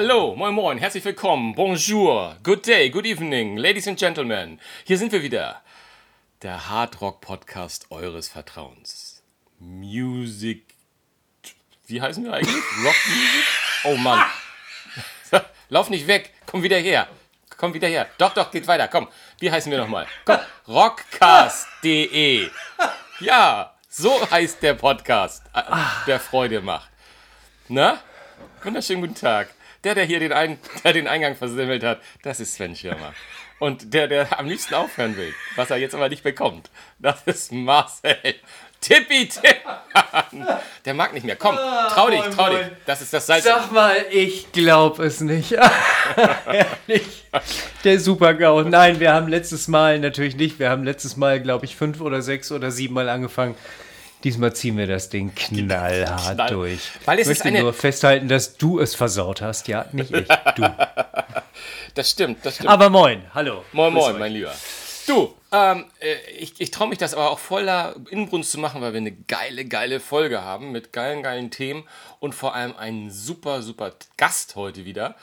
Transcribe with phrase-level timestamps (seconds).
[0.00, 4.60] Hallo, moin moin, herzlich willkommen, bonjour, good day, good evening, ladies and gentlemen.
[4.84, 5.60] Hier sind wir wieder.
[6.42, 9.24] Der Hardrock Podcast eures Vertrauens.
[9.58, 10.62] Music.
[11.88, 12.54] Wie heißen wir eigentlich?
[12.84, 13.44] Rock Music?
[13.82, 14.24] Oh Mann.
[15.68, 17.08] Lauf nicht weg, komm wieder her.
[17.56, 18.06] Komm wieder her.
[18.18, 18.86] Doch, doch, geht weiter.
[18.86, 19.08] Komm,
[19.40, 20.06] wie heißen wir nochmal?
[20.24, 20.38] Komm,
[20.68, 22.48] rockcast.de.
[23.18, 25.62] Ja, so heißt der Podcast, äh,
[26.06, 26.88] der Freude macht.
[27.66, 27.98] Na?
[28.62, 29.57] Wunderschönen guten Tag.
[29.84, 33.14] Der, der hier den, Ein der den Eingang versimmelt hat, das ist Sven Schirmer.
[33.58, 37.52] Und der, der am liebsten aufhören will, was er jetzt aber nicht bekommt, das ist
[37.52, 38.16] Marcel.
[38.80, 39.56] Tippi Tipp.
[40.84, 41.34] Der mag nicht mehr.
[41.34, 42.66] Komm, trau dich, trau dich.
[42.86, 43.42] Das ist das Salz.
[43.42, 45.52] Sag mal, ich glaub es nicht.
[46.46, 47.24] Ehrlich.
[47.82, 48.62] Der Super-GAU.
[48.62, 50.60] Nein, wir haben letztes Mal natürlich nicht.
[50.60, 53.56] Wir haben letztes Mal, glaube ich, fünf oder sechs oder sieben Mal angefangen.
[54.24, 56.50] Diesmal ziehen wir das Ding knallhart Knall.
[56.50, 56.90] durch.
[57.04, 59.68] Weil es ich möchte nur festhalten, dass du es versaut hast.
[59.68, 60.28] Ja, nicht ich.
[60.56, 60.62] Du.
[61.94, 62.68] Das stimmt, das stimmt.
[62.70, 63.64] Aber moin, hallo.
[63.72, 64.18] Moin, moin, euch.
[64.20, 64.54] mein Lieber.
[65.08, 68.92] Du, ähm, äh, ich, ich traue mich das aber auch voller Inbrunst zu machen, weil
[68.92, 71.82] wir eine geile, geile Folge haben mit geilen, geilen Themen
[72.20, 75.16] und vor allem einen super, super Gast heute wieder.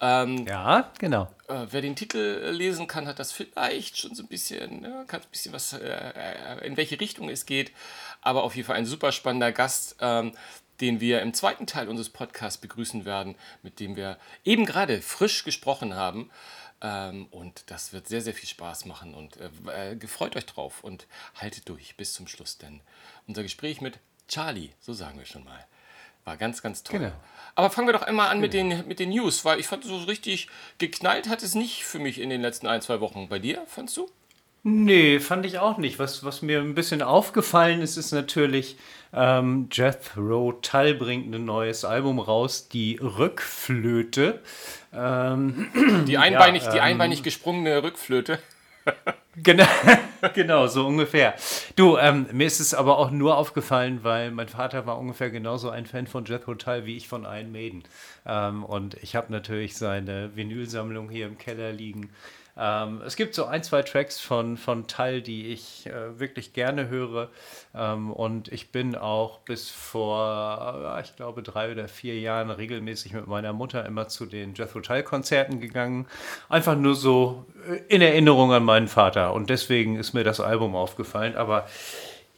[0.00, 1.24] Ähm, Ja, genau.
[1.48, 5.20] äh, wer den Titel lesen kann, hat das vielleicht schon so ein bisschen, ja, kann
[5.20, 7.72] ein bisschen was, äh, äh, in welche Richtung es geht.
[8.22, 10.32] Aber auf jeden Fall ein super spannender Gast, ähm,
[10.80, 15.44] den wir im zweiten Teil unseres Podcasts begrüßen werden, mit dem wir eben gerade frisch
[15.44, 16.30] gesprochen haben.
[16.82, 20.82] Ähm, und das wird sehr, sehr viel Spaß machen und äh, äh, gefreut euch drauf
[20.82, 22.80] und haltet durch bis zum Schluss, denn
[23.26, 23.98] unser Gespräch mit
[24.28, 25.66] Charlie, so sagen wir schon mal,
[26.24, 27.00] war ganz, ganz toll.
[27.00, 27.12] Genau.
[27.54, 29.96] Aber fangen wir doch einmal an mit, den, mit den News, weil ich fand, so
[29.96, 30.48] richtig
[30.78, 33.28] geknallt hat es nicht für mich in den letzten ein, zwei Wochen.
[33.28, 34.10] Bei dir, fandst du?
[34.62, 35.98] Nee, fand ich auch nicht.
[35.98, 38.76] Was, was mir ein bisschen aufgefallen ist, ist natürlich,
[39.12, 44.40] ähm, Jethro Tull bringt ein neues Album raus, die Rückflöte.
[44.92, 45.68] Ähm,
[46.06, 48.38] Die einbeinig, die ähm, einbeinig gesprungene Rückflöte.
[49.36, 49.66] genau,
[50.34, 51.34] genau, so ungefähr.
[51.76, 55.70] Du, ähm, mir ist es aber auch nur aufgefallen, weil mein Vater war ungefähr genauso
[55.70, 57.84] ein Fan von Jethro Tull wie ich von Iron Maiden.
[58.26, 62.10] Ähm, und ich habe natürlich seine Vinylsammlung hier im Keller liegen.
[62.56, 66.88] Ähm, es gibt so ein, zwei Tracks von, von Tull, die ich äh, wirklich gerne
[66.88, 67.28] höre.
[67.74, 73.12] Ähm, und ich bin auch bis vor, äh, ich glaube, drei oder vier Jahren regelmäßig
[73.12, 76.06] mit meiner Mutter immer zu den Jethro Tull-Konzerten gegangen.
[76.48, 79.32] Einfach nur so äh, in Erinnerung an meinen Vater.
[79.32, 81.36] Und deswegen ist mir das Album aufgefallen.
[81.36, 81.66] Aber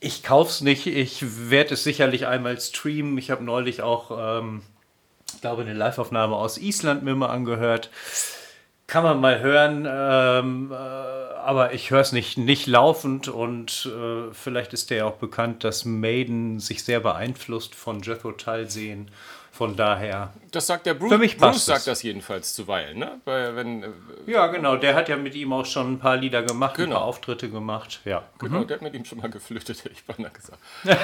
[0.02, 0.86] ich kauf's nicht.
[0.86, 3.16] Ich werde es sicherlich einmal streamen.
[3.18, 4.62] Ich habe neulich auch, ähm,
[5.32, 7.88] ich glaube, eine Live-Aufnahme aus Island mir mal angehört.
[8.92, 14.34] Kann man mal hören, ähm, äh, aber ich höre es nicht, nicht laufend und äh,
[14.34, 19.10] vielleicht ist der ja auch bekannt, dass Maiden sich sehr beeinflusst von Jethro Tull sehen.
[19.54, 20.32] Von daher.
[20.50, 21.10] Das sagt der Bruce.
[21.12, 21.84] Für mich Bruce sagt es.
[21.84, 23.20] das jedenfalls zuweilen, ne?
[23.26, 23.88] Weil, wenn, äh,
[24.26, 26.96] Ja, genau, der hat ja mit ihm auch schon ein paar Lieder gemacht, Genau.
[26.96, 28.00] ein paar Auftritte gemacht.
[28.06, 28.22] Ja.
[28.38, 30.58] Genau, der hat mit ihm schon mal geflötet, hätte ich beinahe gesagt.
[30.84, 30.94] nee,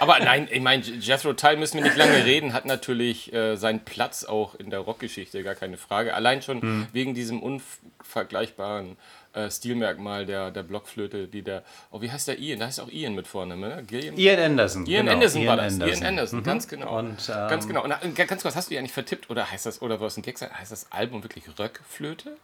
[0.00, 3.80] aber nein, ich meine, Jethro Tull müssen wir nicht lange reden, hat natürlich äh, seinen
[3.86, 6.12] Platz auch in der Rockgeschichte, gar keine Frage.
[6.14, 6.86] Allein schon Hm.
[6.92, 8.96] wegen diesem unvergleichbaren
[9.34, 12.60] äh, Stilmerkmal der, der Blockflöte, die der, oh, wie heißt der Ian?
[12.60, 13.82] Da heißt auch Ian mit vorne, ne?
[13.86, 14.16] Gilliam?
[14.16, 14.86] Ian Anderson.
[14.86, 15.74] Ian genau, Anderson Ian war das.
[15.74, 16.02] Anderson.
[16.02, 16.98] Ian Anderson, ganz genau.
[16.98, 17.84] Und, ähm, ganz genau.
[17.84, 20.22] Und äh, ganz kurz, hast du ja nicht vertippt oder heißt das, oder was ein
[20.22, 22.36] Gag sein, heißt das Album wirklich Röckflöte?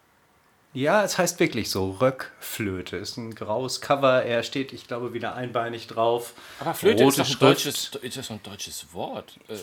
[0.73, 1.91] Ja, es heißt wirklich so.
[1.99, 4.23] Röckflöte ist ein graues Cover.
[4.23, 6.33] Er steht, ich glaube, wieder einbeinig drauf.
[6.61, 9.33] Aber Flöte ist Rote doch ein deutsches, ist das ein deutsches Wort.
[9.49, 9.55] Äh,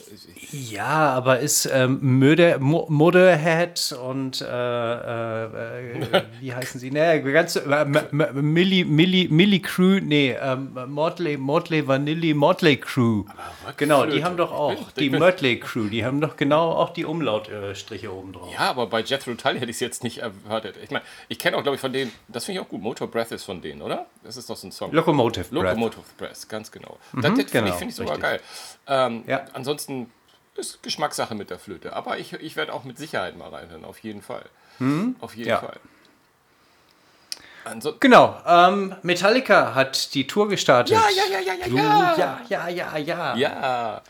[0.55, 2.21] Ja, aber ist ähm,
[2.61, 5.45] Mo- Motherhead und äh, äh,
[6.03, 6.91] äh, wie heißen sie?
[6.91, 13.25] Nee, ganz äh, Milli, Milli, Milli Crew, nee, ähm, Motley, Motley Vanilli, Motley Crew.
[13.79, 18.13] Genau, die haben doch auch, die Motley Crew, die haben doch genau auch die Umlautstriche
[18.13, 18.53] oben drauf.
[18.53, 20.77] Ja, aber bei Jethro Tull hätte ich es jetzt nicht erwartet.
[20.83, 20.98] Ich meine,
[21.29, 23.45] ich kenne auch, glaube ich, von denen, das finde ich auch gut, Motor Breath ist
[23.45, 24.07] von denen, oder?
[24.23, 24.93] Das ist doch so ein Song.
[24.93, 25.53] Locomotive Breath.
[25.65, 26.99] Locomotive Breath, ganz genau.
[27.13, 28.31] das das finde genau, ich, find ich sogar richtig.
[28.31, 28.41] geil.
[28.87, 29.45] Ähm, Ja.
[29.53, 30.11] Ansonsten
[30.57, 31.93] ist Geschmackssache mit der Flöte.
[31.95, 34.45] Aber ich, ich werde auch mit Sicherheit mal reinhören, auf jeden Fall.
[35.21, 35.49] Auf jeden Mhm.
[35.49, 35.59] Ja.
[35.59, 35.81] Fall.
[37.65, 40.97] Anso Genau, ähm, Metallica hat die Tour gestartet.
[40.97, 42.41] ja, ja, ja, ja, ja, ja.
[42.49, 44.03] ja, ja, ja, ja.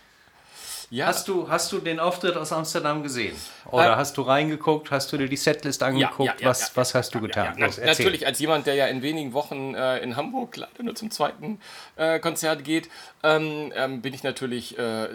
[0.91, 0.99] Ja.
[0.99, 1.07] Ja.
[1.09, 3.37] Hast du, hast du den Auftritt aus Amsterdam gesehen?
[3.71, 4.91] Oder Äh, hast du reingeguckt?
[4.91, 6.43] Hast du dir die Setlist angeguckt?
[6.43, 7.59] was, was hast du getan?
[7.59, 10.95] Ja, na, natürlich, als jemand, der ja in wenigen Wochen äh, in Hamburg leider nur
[10.95, 11.61] zum zweiten
[11.97, 12.89] äh, Konzert geht,
[13.23, 15.09] ähm, ähm, bin ich natürlich äh,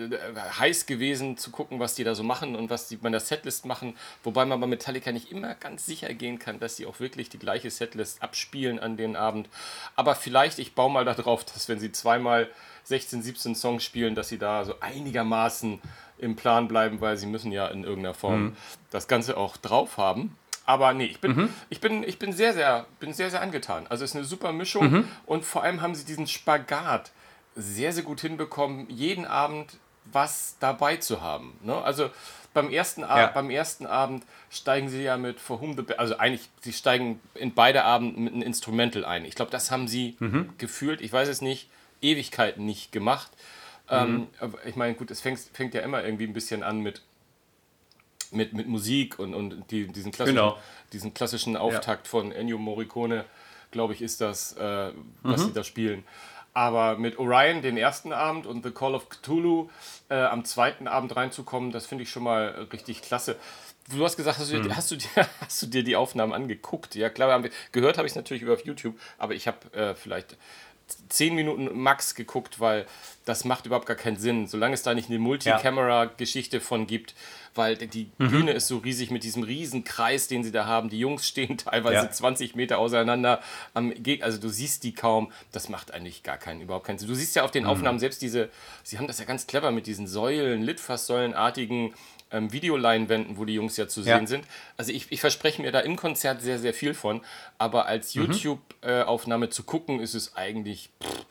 [0.60, 3.66] heiß gewesen zu gucken, was die da so machen und was die bei der Setlist
[3.66, 3.96] machen.
[4.24, 7.40] Wobei man bei Metallica nicht immer ganz sicher gehen kann, dass sie auch wirklich die
[7.40, 9.50] gleiche Setlist abspielen an den Abend.
[9.96, 12.50] Aber vielleicht, ich baue mal darauf, dass wenn sie zweimal
[12.86, 15.82] 16, 17 Songs spielen, dass sie da so einigermaßen
[16.18, 18.58] im Plan bleiben, weil sie müssen ja in irgendeiner Form mhm.
[18.92, 20.38] das Ganze auch drauf haben.
[20.66, 21.50] Aber nee, ich bin, mhm.
[21.70, 23.86] ich bin, ich bin sehr, sehr, bin sehr, sehr angetan.
[23.88, 25.08] Also es ist eine super Mischung mhm.
[25.26, 27.12] und vor allem haben sie diesen Spagat
[27.56, 29.78] sehr, sehr gut hinbekommen, jeden Abend
[30.12, 31.58] was dabei zu haben.
[31.64, 31.76] Ne?
[31.76, 32.10] Also
[32.54, 33.28] beim ersten, ja.
[33.28, 37.54] beim ersten Abend steigen sie ja mit For Whom the also eigentlich, sie steigen in
[37.54, 39.26] beide Abenden mit einem Instrumental ein.
[39.26, 40.50] Ich glaube, das haben sie mhm.
[40.58, 41.70] gefühlt, ich weiß es nicht,
[42.04, 43.32] Ewigkeiten nicht gemacht.
[43.90, 44.56] Ähm, mhm.
[44.66, 47.02] ich meine, gut, es fängt, fängt ja immer irgendwie ein bisschen an mit,
[48.32, 50.58] mit, mit Musik und, und die, diesen, klassischen, genau.
[50.94, 52.12] diesen klassischen Auftakt ja.
[52.12, 53.26] von Ennio Morricone,
[53.72, 54.92] glaube ich, ist das, äh,
[55.22, 55.48] was mhm.
[55.48, 56.04] sie da spielen.
[56.54, 59.70] Aber mit Orion den ersten Abend und The Call of Cthulhu
[60.10, 63.38] äh, am zweiten Abend reinzukommen, das finde ich schon mal richtig klasse.
[63.90, 64.76] Du hast gesagt, hast du, hm.
[64.76, 65.10] hast, du dir,
[65.42, 66.96] hast du dir die Aufnahmen angeguckt?
[66.96, 70.38] Ja, klar, gehört habe ich es natürlich über YouTube, aber ich habe äh, vielleicht
[71.10, 72.86] zehn Minuten max geguckt, weil
[73.26, 77.16] das macht überhaupt gar keinen Sinn, solange es da nicht eine Multicamera-Geschichte von gibt,
[77.56, 78.30] weil die mhm.
[78.30, 80.90] Bühne ist so riesig mit diesem riesen Kreis, den sie da haben.
[80.90, 82.12] Die Jungs stehen teilweise ja.
[82.12, 83.42] 20 Meter auseinander
[83.74, 85.32] am Gegner, also du siehst die kaum.
[85.52, 87.08] Das macht eigentlich gar keinen, überhaupt keinen Sinn.
[87.08, 87.70] Du siehst ja auf den mhm.
[87.70, 88.50] Aufnahmen selbst diese,
[88.84, 91.94] sie haben das ja ganz clever mit diesen Säulen, Litfaßsäulenartigen
[92.34, 94.18] ähm, Videoleinwänden, wo die Jungs ja zu ja.
[94.18, 94.46] sehen sind.
[94.76, 97.22] Also ich, ich, verspreche mir da im Konzert sehr, sehr viel von,
[97.58, 98.24] aber als mhm.
[98.24, 100.90] YouTube-Aufnahme äh, zu gucken, ist es eigentlich.
[101.02, 101.26] Pff,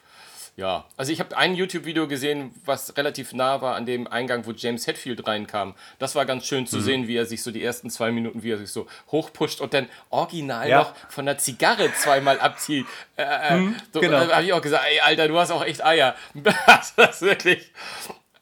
[0.55, 4.53] ja, also ich habe ein YouTube-Video gesehen, was relativ nah war an dem Eingang, wo
[4.53, 5.75] James Hetfield reinkam.
[5.99, 6.83] Das war ganz schön zu mhm.
[6.83, 9.73] sehen, wie er sich so die ersten zwei Minuten, wie er sich so hochpusht und
[9.73, 10.79] dann original ja.
[10.81, 12.87] noch von der Zigarre zweimal abzieht.
[13.17, 14.27] Äh, äh mhm, so, genau.
[14.27, 16.15] Da habe ich auch gesagt, ey, Alter, du hast auch echt Eier.
[16.45, 17.73] das ist wirklich.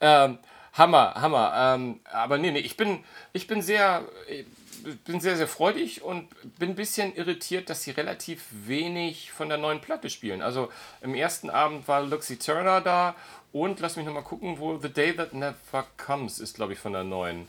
[0.01, 0.39] Ähm,
[0.72, 1.52] Hammer, Hammer.
[1.56, 4.05] Ähm, aber nee, nee, ich bin, ich bin sehr,
[5.05, 6.28] bin sehr, sehr freudig und
[6.58, 10.43] bin ein bisschen irritiert, dass sie relativ wenig von der neuen Platte spielen.
[10.43, 10.70] Also
[11.00, 13.14] im ersten Abend war Luxie Turner da
[13.52, 16.93] und lass mich nochmal gucken, wo The Day That Never Comes ist, glaube ich, von
[16.93, 17.49] der neuen.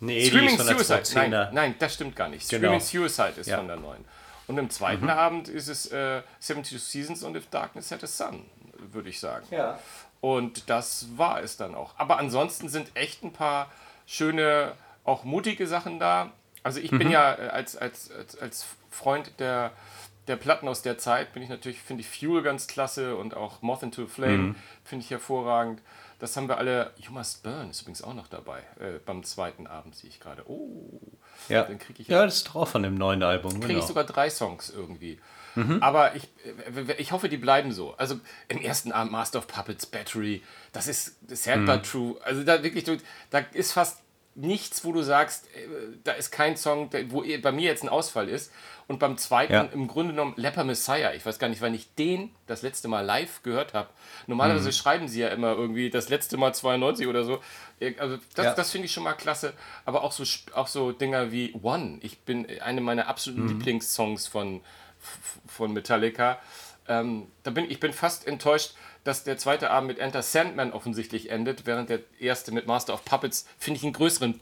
[0.00, 1.02] Nee, Screaming Suicide.
[1.14, 2.48] Nein, nein, das stimmt gar nicht.
[2.48, 2.78] Genau.
[2.78, 3.56] Screaming Suicide ist ja.
[3.56, 4.04] von der neuen.
[4.46, 5.10] Und im zweiten mhm.
[5.10, 8.44] Abend ist es äh, 72 Seasons und If Darkness Had a Sun,
[8.92, 9.46] würde ich sagen.
[9.50, 9.78] Ja.
[10.20, 11.94] Und das war es dann auch.
[11.96, 13.70] Aber ansonsten sind echt ein paar
[14.06, 14.72] schöne,
[15.04, 16.32] auch mutige Sachen da.
[16.62, 16.98] Also ich mhm.
[16.98, 19.72] bin ja äh, als, als, als, als Freund der,
[20.26, 23.62] der Platten aus der Zeit, bin ich natürlich, finde ich Fuel ganz klasse und auch
[23.62, 24.56] Moth into a Flame mhm.
[24.84, 25.80] finde ich hervorragend.
[26.18, 26.92] Das haben wir alle.
[26.96, 28.58] You Must Burn ist übrigens auch noch dabei.
[28.80, 30.42] Äh, beim zweiten Abend sehe ich gerade.
[30.50, 31.00] Oh,
[31.48, 31.62] ja.
[31.62, 32.08] dann kriege ich.
[32.08, 33.52] Ja, das ist drauf von dem neuen Album.
[33.52, 33.78] Kriege genau.
[33.78, 35.20] ich sogar drei Songs irgendwie.
[35.54, 35.82] Mhm.
[35.82, 36.28] Aber ich,
[36.98, 37.94] ich hoffe, die bleiben so.
[37.96, 40.42] Also im ersten Abend Master of Puppets, Battery,
[40.72, 41.66] das ist Sad mhm.
[41.66, 42.16] but True.
[42.22, 42.84] Also da wirklich,
[43.30, 44.00] da ist fast
[44.38, 45.68] nichts, wo du sagst, äh,
[46.04, 48.52] da ist kein Song, wo bei mir jetzt ein Ausfall ist.
[48.86, 49.62] Und beim zweiten ja.
[49.64, 51.12] im Grunde genommen Leper Messiah.
[51.12, 53.90] Ich weiß gar nicht, wann ich den das letzte Mal live gehört habe.
[54.26, 54.72] Normalerweise mhm.
[54.72, 57.40] schreiben sie ja immer irgendwie das letzte Mal 92 oder so.
[57.98, 58.54] Also das, ja.
[58.54, 59.52] das finde ich schon mal klasse.
[59.84, 60.24] Aber auch so,
[60.54, 61.98] auch so Dinger wie One.
[62.00, 63.48] Ich bin eine meiner absoluten mhm.
[63.48, 64.62] Lieblingssongs von,
[65.46, 66.38] von Metallica.
[66.86, 68.74] Ähm, da bin, ich bin fast enttäuscht,
[69.04, 73.04] dass der zweite Abend mit Enter Sandman offensichtlich endet, während der erste mit Master of
[73.04, 74.40] Puppets, finde ich, einen größeren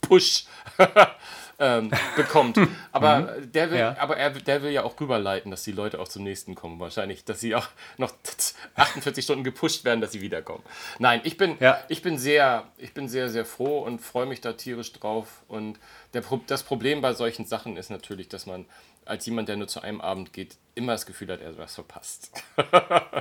[0.00, 0.44] Push
[1.60, 2.58] ähm, bekommt.
[2.92, 3.52] Aber, mhm.
[3.52, 3.96] der will, ja.
[4.00, 6.80] aber er, der will ja auch rüberleiten, dass die Leute auch zum nächsten kommen.
[6.80, 7.68] Wahrscheinlich, dass sie auch
[7.98, 8.12] noch
[8.74, 10.64] 48 Stunden gepusht werden, dass sie wiederkommen.
[10.98, 11.78] Nein, ich bin, ja.
[11.88, 15.42] ich bin, sehr, ich bin sehr, sehr froh und freue mich da tierisch drauf.
[15.46, 15.78] Und
[16.14, 18.64] der, das Problem bei solchen Sachen ist natürlich, dass man
[19.04, 21.74] als jemand, der nur zu einem Abend geht, immer das Gefühl hat, er hat was
[21.74, 22.30] verpasst.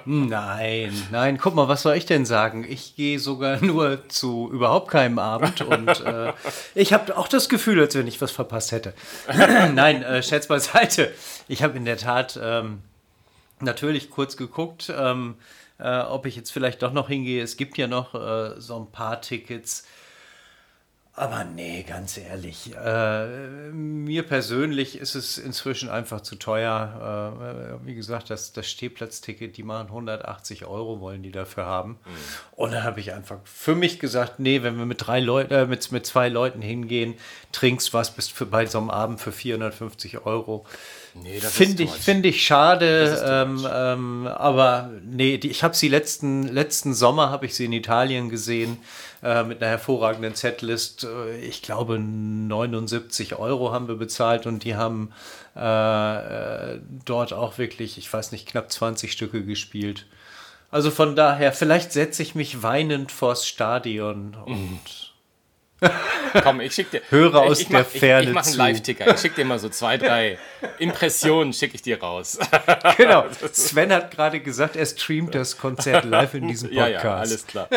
[0.06, 2.66] nein, nein, guck mal, was soll ich denn sagen?
[2.68, 6.34] Ich gehe sogar nur zu überhaupt keinem Abend und äh,
[6.76, 8.94] ich habe auch das Gefühl, als wenn ich was verpasst hätte.
[9.74, 11.14] nein, äh, Scherz beiseite.
[11.48, 12.82] Ich habe in der Tat ähm,
[13.60, 15.36] natürlich kurz geguckt, ähm,
[15.80, 17.42] äh, ob ich jetzt vielleicht doch noch hingehe.
[17.42, 19.86] Es gibt ja noch äh, so ein paar Tickets
[21.20, 23.26] aber nee, ganz ehrlich, äh,
[23.74, 27.82] mir persönlich ist es inzwischen einfach zu teuer.
[27.84, 31.90] Äh, wie gesagt, das, das Stehplatzticket, die machen 180 Euro, wollen die dafür haben.
[31.90, 31.98] Mhm.
[32.52, 35.66] Und dann habe ich einfach für mich gesagt, nee, wenn wir mit drei Leuten, äh,
[35.66, 37.16] mit, mit zwei Leuten hingehen,
[37.52, 40.66] trinkst was, bist für, bei so einem Abend für 450 Euro.
[41.16, 46.44] Nee, Finde ich, find ich schade, ähm, ähm, aber nee, die, ich habe sie letzten,
[46.44, 48.78] letzten Sommer, habe ich sie in Italien gesehen,
[49.24, 51.04] äh, mit einer hervorragenden Setlist.
[51.04, 55.12] Äh, ich glaube 79 Euro haben wir bezahlt und die haben
[55.56, 60.06] äh, äh, dort auch wirklich, ich weiß nicht, knapp 20 Stücke gespielt.
[60.72, 64.80] Also von daher, vielleicht setze ich mich weinend vors Stadion und
[66.44, 67.02] Komm, ich schick dir.
[67.10, 68.58] Höre aus ich, ich der mach, Ferne Ich, ich mache einen.
[68.58, 69.14] Live-Ticker.
[69.14, 70.38] Ich schicke dir mal so zwei, drei
[70.78, 72.38] Impressionen, schicke ich dir raus.
[72.98, 73.26] Genau.
[73.54, 77.04] Sven hat gerade gesagt, er streamt das Konzert live in diesem Ja, Podcast.
[77.04, 77.68] ja, alles klar.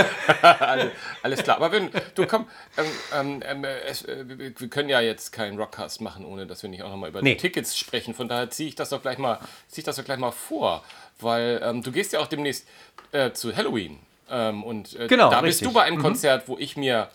[1.22, 1.56] alles, klar.
[1.56, 6.00] Aber wenn, du komm, ähm, ähm, ähm, es, äh, wir können ja jetzt keinen Rockcast
[6.00, 7.34] machen, ohne dass wir nicht auch nochmal über Nee.
[7.34, 8.14] die Tickets sprechen.
[8.14, 10.82] Von daher ziehe ich das doch gleich mal, ziehe ich das doch gleich mal vor.
[11.20, 12.66] Weil ähm, du gehst ja auch demnächst
[13.12, 13.98] äh, zu Halloween.
[14.30, 15.68] Ähm, und äh, Genau, da bist richtig.
[15.68, 17.08] du bei einem Konzert, wo ich mir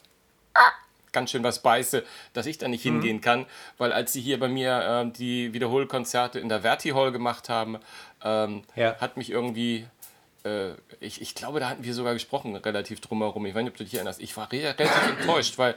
[1.13, 2.89] ganz schön was beiße, dass ich da nicht Mhm.
[2.91, 3.45] hingehen kann,
[3.77, 7.79] weil als sie hier bei mir ähm, die Wiederholkonzerte in der Verti Hall gemacht haben,
[8.23, 8.95] ähm, Ja.
[8.99, 9.87] hat mich irgendwie,
[10.43, 13.45] äh, ich, ich glaube, da hatten wir sogar gesprochen, relativ drumherum.
[13.45, 14.21] Ich weiß nicht, ob du dich erinnerst.
[14.21, 15.75] Ich war re relativ enttäuscht, weil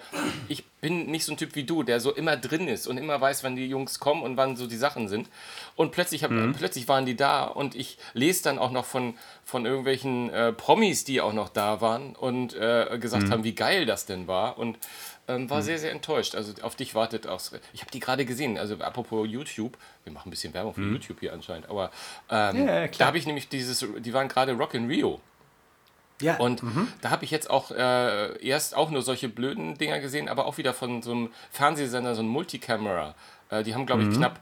[0.49, 3.21] ich bin nicht so ein Typ wie du, der so immer drin ist und immer
[3.21, 5.29] weiß, wann die Jungs kommen und wann so die Sachen sind.
[5.77, 9.15] Und plötzlich, hab, plötzlich waren die da und ich lese dann auch noch von,
[9.45, 13.87] von irgendwelchen äh, Promis, die auch noch da waren und äh, gesagt haben, wie geil
[13.87, 14.59] das denn war.
[14.59, 14.79] Und
[15.37, 16.35] ähm, war sehr, sehr enttäuscht.
[16.35, 17.41] Also auf dich wartet auch.
[17.73, 18.59] Ich habe die gerade gesehen.
[18.59, 21.91] Also apropos YouTube, wir machen ein bisschen Werbung für YouTube hier anscheinend, aber
[22.31, 25.21] ähm, Ja, da habe ich nämlich dieses, die waren gerade Rock in Rio.
[26.21, 26.37] Ja.
[26.37, 26.63] Und
[27.01, 30.59] da habe ich jetzt auch äh, erst auch nur solche blöden Dinger gesehen, aber auch
[30.59, 33.15] wieder von so einem Fernsehsender, so ein Multicamera.
[33.49, 34.41] Äh, die haben, glaube ich, knapp äh,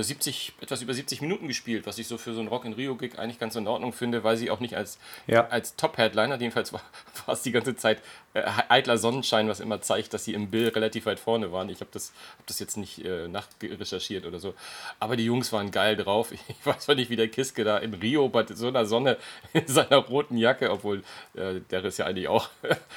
[0.00, 3.18] 70, etwas über 70 Minuten gespielt, was ich so für so einen Rock in Rio-Gig
[3.18, 5.48] eigentlich ganz in Ordnung finde, weil sie auch nicht als, Ja.
[5.48, 6.82] als Top-Headliner, jedenfalls war,
[7.26, 8.00] war es die ganze Zeit
[8.34, 11.68] äh, eitler Sonnenschein, was immer zeigt, dass sie im Bild relativ weit vorne waren.
[11.68, 14.54] Ich habe das, hab das jetzt nicht äh, nachrecherchiert oder so.
[15.00, 16.32] Aber die Jungs waren geil drauf.
[16.48, 19.16] Ich weiß zwar nicht, wie der Kiske da in Rio bei so einer Sonne
[19.52, 21.02] in seiner roten Jacke, obwohl
[21.34, 22.48] äh, der ist ja eigentlich auch,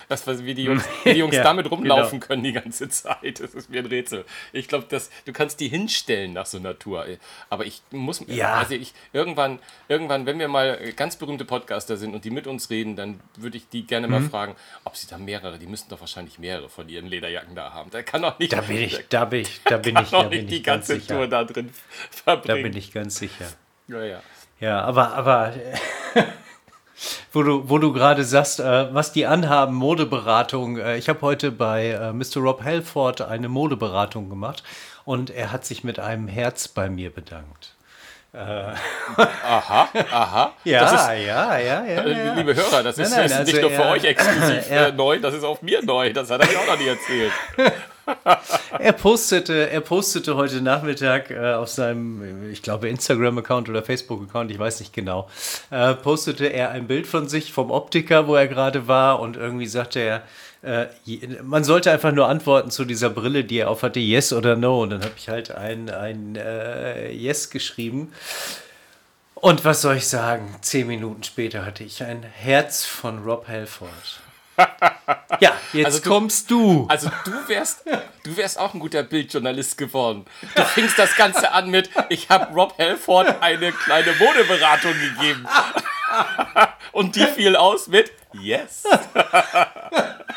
[0.07, 2.27] das, was, wie die Jungs, wie die Jungs Ja, damit rumlaufen genau.
[2.27, 3.39] können die ganze Zeit.
[3.39, 4.23] Das ist mir ein Rätsel.
[4.53, 6.84] Ich glaube, du kannst die hinstellen nach so einer Tour.
[6.93, 7.17] Ey.
[7.49, 8.55] Aber ich muss, Ja.
[8.55, 12.69] also ich, irgendwann, irgendwann, wenn wir mal ganz berühmte Podcaster sind und die mit uns
[12.69, 14.13] reden, dann würde ich die gerne Mhm.
[14.13, 17.73] mal fragen, ob sie da mehrere, die müssten doch wahrscheinlich mehrere von ihren Lederjacken da
[17.73, 17.89] haben.
[17.91, 20.39] Da kann doch nicht, Da bin ich, da bin ich, da bin ich, da bin
[20.41, 21.15] nicht die ich ganz ganze sicher.
[21.15, 21.69] Tour da drin
[22.25, 22.63] Da verbringen.
[22.63, 23.45] bin ich ganz sicher.
[23.87, 24.21] Ja, ja.
[24.59, 25.53] Ja, aber, aber
[27.33, 30.77] wo du, wo du gerade sagst, äh, was die anhaben, Modeberatung.
[30.77, 32.37] Äh, ich habe heute bei äh, Mr.
[32.37, 34.63] Rob Halford eine Modeberatung gemacht
[35.05, 37.71] und er hat sich mit einem Herz bei mir bedankt.
[38.33, 40.53] Aha, aha.
[40.65, 40.91] Ja, ist,
[41.25, 42.33] ja, ja, ja, äh, ja.
[42.33, 44.87] Liebe Hörer, das ist, nein, das ist also nicht nur für er- euch exklusiv er-
[44.87, 46.11] äh, neu, das ist auch mir neu.
[46.11, 47.31] Das hat er mir auch noch nie erzählt.
[48.77, 54.59] Er postete, er postete heute Nachmittag äh, auf seinem, ich glaube, Instagram-Account oder Facebook-Account, ich
[54.59, 55.27] weiß nicht genau,
[55.71, 59.65] äh, postete er ein Bild von sich vom Optiker, wo er gerade war und irgendwie
[59.65, 60.21] sagte er,
[60.65, 60.87] äh,
[61.43, 64.81] man sollte einfach nur antworten zu dieser Brille, die er aufhatte, yes oder no.
[64.81, 68.11] Und dann habe ich halt ein, ein äh, Yes geschrieben.
[69.35, 70.55] Und was soll ich sagen?
[70.61, 73.89] Zehn Minuten später hatte ich ein Herz von Rob Halford.
[75.41, 76.85] Ja, jetzt Also du- kommst du.
[76.87, 77.83] Also du wärst,
[78.23, 80.25] du wärst auch ein guter Bildjournalist geworden.
[80.55, 85.45] Du fingst das Ganze an mit, ich habe Rob Halford eine kleine Modeberatung gegeben.
[86.93, 88.83] Und die fiel aus mit Yes.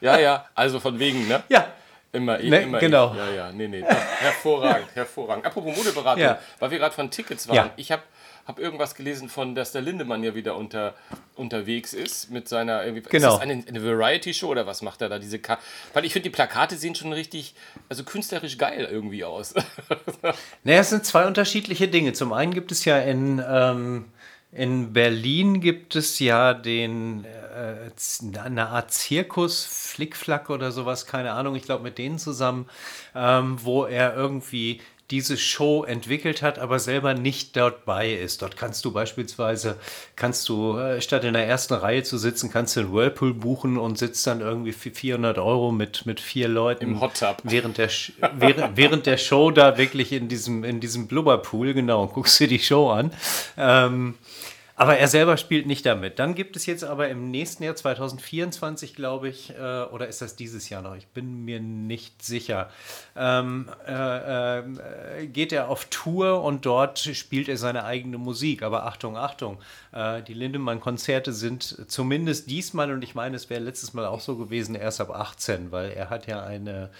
[0.00, 1.42] Ja, ja, also von wegen, ne?
[1.48, 1.66] Ja,
[2.12, 3.12] Immer ich, Ne, immer genau.
[3.12, 3.18] ich.
[3.18, 3.84] Ja, ja, nee, nee.
[3.84, 5.46] Hervorragend, hervorragend.
[5.46, 6.40] Apropos Modeberatung, Ja.
[6.58, 7.54] weil wir gerade von Tickets waren.
[7.56, 7.70] Ja.
[7.76, 8.02] Ich habe
[8.48, 10.94] hab irgendwas gelesen von, dass der Lindemann ja wieder unter,
[11.36, 13.28] unterwegs ist mit seiner, irgendwie, Genau.
[13.28, 15.20] ist das eine, eine Variety-Show oder was macht er da?
[15.20, 15.58] Diese Ka
[15.92, 17.54] Weil ich finde, die Plakate sehen schon richtig,
[17.88, 19.54] also künstlerisch geil irgendwie aus.
[20.64, 22.12] Naja, es sind zwei unterschiedliche Dinge.
[22.12, 24.06] Zum einen gibt es ja in, ähm,
[24.52, 31.54] in Berlin gibt es ja den äh, eine Art Zirkus, Flickflack oder sowas, keine Ahnung,
[31.54, 32.68] ich glaube mit denen zusammen,
[33.14, 34.80] ähm, wo er irgendwie
[35.10, 38.42] diese Show entwickelt hat, aber selber nicht dort bei ist.
[38.42, 39.76] Dort kannst du beispielsweise,
[40.16, 43.76] kannst du, äh, statt in der ersten Reihe zu sitzen, kannst du einen Whirlpool buchen
[43.76, 47.38] und sitzt dann irgendwie für 400 Euro mit, mit vier Leuten Im Hot Tub.
[47.42, 47.90] während der,
[48.36, 52.48] während, während der Show da wirklich in diesem, in diesem Blubberpool, genau, und guckst dir
[52.48, 53.12] die Show an.
[53.56, 54.14] Ähm,
[54.80, 56.18] aber er selber spielt nicht damit.
[56.18, 60.36] Dann gibt es jetzt aber im nächsten Jahr, 2024, glaube ich, äh, oder ist das
[60.36, 60.96] dieses Jahr noch?
[60.96, 62.70] Ich bin mir nicht sicher.
[63.14, 63.92] Ähm, äh,
[64.58, 68.62] ähm, äh, geht er auf Tour und dort spielt er seine eigene Musik.
[68.62, 69.58] Aber Achtung, Achtung,
[69.92, 74.36] äh, die Lindemann-Konzerte sind zumindest diesmal, und ich meine, es wäre letztes Mal auch so
[74.36, 76.90] gewesen, erst ab 18, weil er hat ja eine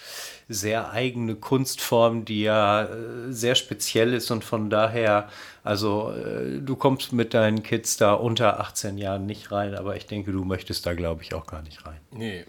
[0.49, 2.89] sehr eigene Kunstform, die ja äh,
[3.31, 5.29] sehr speziell ist und von daher,
[5.63, 10.07] also äh, du kommst mit deinen Kids da unter 18 Jahren nicht rein, aber ich
[10.07, 12.01] denke, du möchtest da, glaube ich, auch gar nicht rein.
[12.11, 12.45] nee,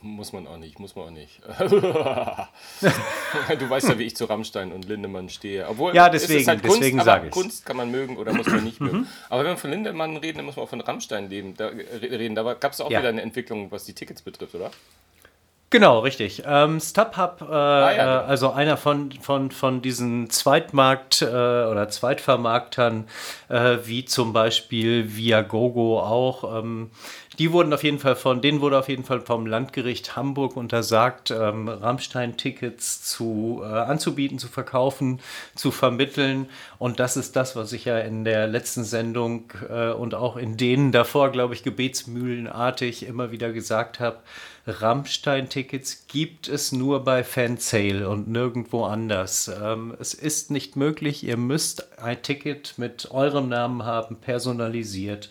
[0.00, 1.40] muss man auch nicht, muss man auch nicht.
[3.58, 5.68] du weißt ja, wie ich zu Rammstein und Lindemann stehe.
[5.68, 7.32] Obwohl, Ja, deswegen- halt deswegen aber sag ich's.
[7.32, 9.06] Kunst kann man mögen oder muss man nicht mögen.
[9.28, 12.06] Aber wenn wir von Lindemann reden, dann muss man auch von Rammstein leben, da, äh,
[12.06, 12.34] reden.
[12.34, 13.00] Da gab es auch Ja.
[13.00, 14.70] wieder eine Entwicklung, was die Tickets betrifft, oder?
[15.70, 16.42] Genau, richtig.
[16.46, 18.28] Ähm, StubHub, äh, ah, ja, genau.
[18.28, 23.08] also einer von, von, von diesen Zweitmarkt- äh, oder Zweitvermarktern,
[23.48, 26.90] äh, wie zum Beispiel Viagogo auch, ähm,
[27.38, 31.30] die wurden auf jeden Fall von, denen wurde auf jeden Fall vom Landgericht Hamburg untersagt,
[31.30, 35.20] ähm, Rammstein-Tickets zu, äh, anzubieten, zu verkaufen,
[35.54, 36.48] zu vermitteln.
[36.78, 40.56] Und das ist das, was ich ja in der letzten Sendung äh, und auch in
[40.56, 44.18] denen davor, glaube ich, gebetsmühlenartig immer wieder gesagt habe.
[44.66, 49.50] Rammstein-Tickets gibt es nur bei Fansale und nirgendwo anders.
[49.60, 51.24] Ähm, es ist nicht möglich.
[51.24, 55.30] Ihr müsst ein Ticket mit eurem Namen haben, personalisiert.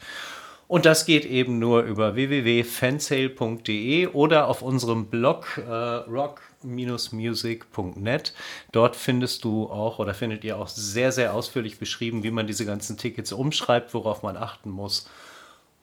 [0.71, 8.33] Und das geht eben nur über www.fansale.de oder auf unserem Blog äh, rock-music.net.
[8.71, 12.65] Dort findest du auch oder findet ihr auch sehr, sehr ausführlich beschrieben, wie man diese
[12.65, 15.09] ganzen Tickets umschreibt, worauf man achten muss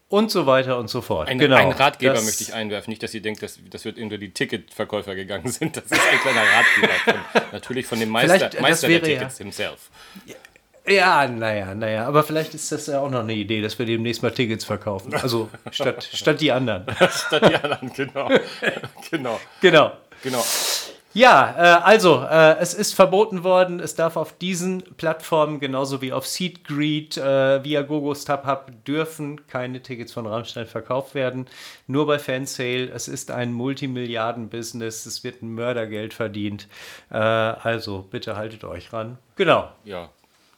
[0.08, 1.28] und so weiter und so fort.
[1.28, 1.56] Ein, genau.
[1.56, 2.90] Ein Ratgeber das möchte ich einwerfen.
[2.90, 5.76] Nicht, dass ihr denkt, dass, das wird unter die Ticketverkäufer gegangen sind.
[5.76, 6.94] Das ist ein kleiner Ratgeber.
[7.04, 7.16] Von,
[7.52, 9.44] natürlich von dem Meister, Meister der Tickets ja.
[9.44, 9.90] himself.
[10.88, 12.06] Ja, naja, naja.
[12.06, 15.14] Aber vielleicht ist das ja auch noch eine Idee, dass wir demnächst mal Tickets verkaufen.
[15.14, 16.84] Also statt, statt die anderen.
[17.10, 18.28] statt die anderen, genau.
[19.10, 19.40] genau.
[19.60, 19.92] Genau.
[20.22, 20.44] Genau.
[21.14, 26.12] Ja, äh, also, äh, es ist verboten worden, es darf auf diesen Plattformen genauso wie
[26.12, 31.46] auf SeatGreed, äh, via Gogo StubHub dürfen keine Tickets von Rammstein verkauft werden.
[31.86, 32.90] Nur bei Fansale.
[32.90, 36.68] Es ist ein Multimilliarden-Business, es wird ein Mördergeld verdient.
[37.10, 39.18] Äh, also, bitte haltet euch ran.
[39.36, 39.70] Genau.
[39.84, 40.10] Ja,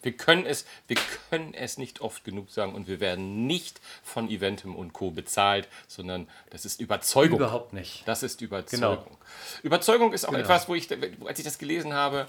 [0.03, 0.97] wir können, es, wir
[1.29, 5.11] können es nicht oft genug sagen und wir werden nicht von Eventim und Co.
[5.11, 7.39] bezahlt, sondern das ist Überzeugung.
[7.39, 8.07] Überhaupt nicht.
[8.07, 8.99] Das ist Überzeugung.
[9.05, 9.19] Genau.
[9.63, 10.43] Überzeugung ist auch genau.
[10.43, 10.89] etwas, wo ich,
[11.27, 12.27] als ich das gelesen habe,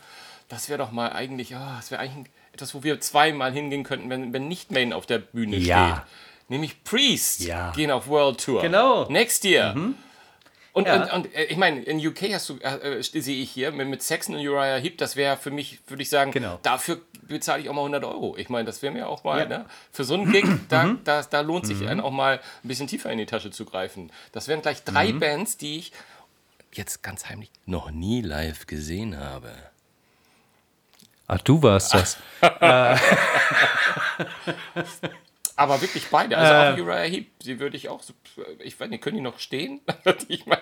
[0.49, 4.09] das wäre doch mal eigentlich, oh, das wäre eigentlich etwas, wo wir zweimal hingehen könnten,
[4.09, 6.03] wenn, wenn nicht Main auf der Bühne ja.
[6.03, 6.49] steht.
[6.49, 7.71] Nämlich Priest ja.
[7.71, 8.61] gehen auf World Tour.
[8.61, 9.09] Genau.
[9.09, 9.73] Next year.
[9.73, 9.95] Mhm.
[10.73, 11.03] Und, ja.
[11.03, 13.87] und, und, äh, ich meine, in UK hast du, äh, äh, sehe ich hier, mit,
[13.87, 16.59] mit Saxon und Uriah Heep, das wäre für mich, würde ich sagen, genau.
[16.63, 18.37] dafür bezahle ich auch mal 100 Euro.
[18.37, 19.45] Ich meine, das wäre mir auch mal, ja.
[19.45, 19.65] ne?
[19.91, 20.99] für so einen Gig, da, mhm.
[21.03, 21.99] da, da lohnt sich mhm.
[21.99, 24.11] auch mal ein bisschen tiefer in die Tasche zu greifen.
[24.31, 25.19] Das wären gleich drei mhm.
[25.19, 25.91] Bands, die ich
[26.73, 29.51] jetzt ganz heimlich noch nie live gesehen habe.
[31.27, 32.17] Ach, du warst das.
[32.61, 32.97] Äh.
[35.55, 36.37] Aber wirklich beide.
[36.37, 38.01] Also äh, auch Uriah Heep, die würde ich auch,
[38.59, 39.81] ich weiß nicht, können die noch stehen?
[40.27, 40.59] ich, mein.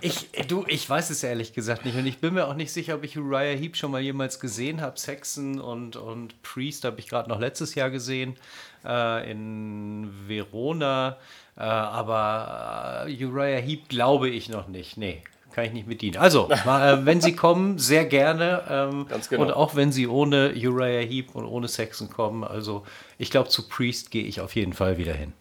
[0.00, 1.96] ich, du, ich weiß es ehrlich gesagt nicht.
[1.96, 4.80] Und ich bin mir auch nicht sicher, ob ich Uriah Heep schon mal jemals gesehen
[4.80, 4.98] habe.
[4.98, 8.36] Saxon und, und Priest habe ich gerade noch letztes Jahr gesehen
[8.84, 11.18] äh, in Verona.
[11.56, 14.96] Äh, aber äh, Uriah Heep glaube ich noch nicht.
[14.96, 16.16] Nee, kann ich nicht mit dienen.
[16.16, 18.64] Also, mal, äh, wenn Sie kommen, sehr gerne.
[18.68, 19.42] Ähm, Ganz genau.
[19.42, 22.44] Und auch wenn Sie ohne Uriah Heep und ohne Saxon kommen.
[22.44, 22.84] Also,
[23.18, 25.32] ich glaube, zu Priest gehe ich auf jeden Fall wieder hin.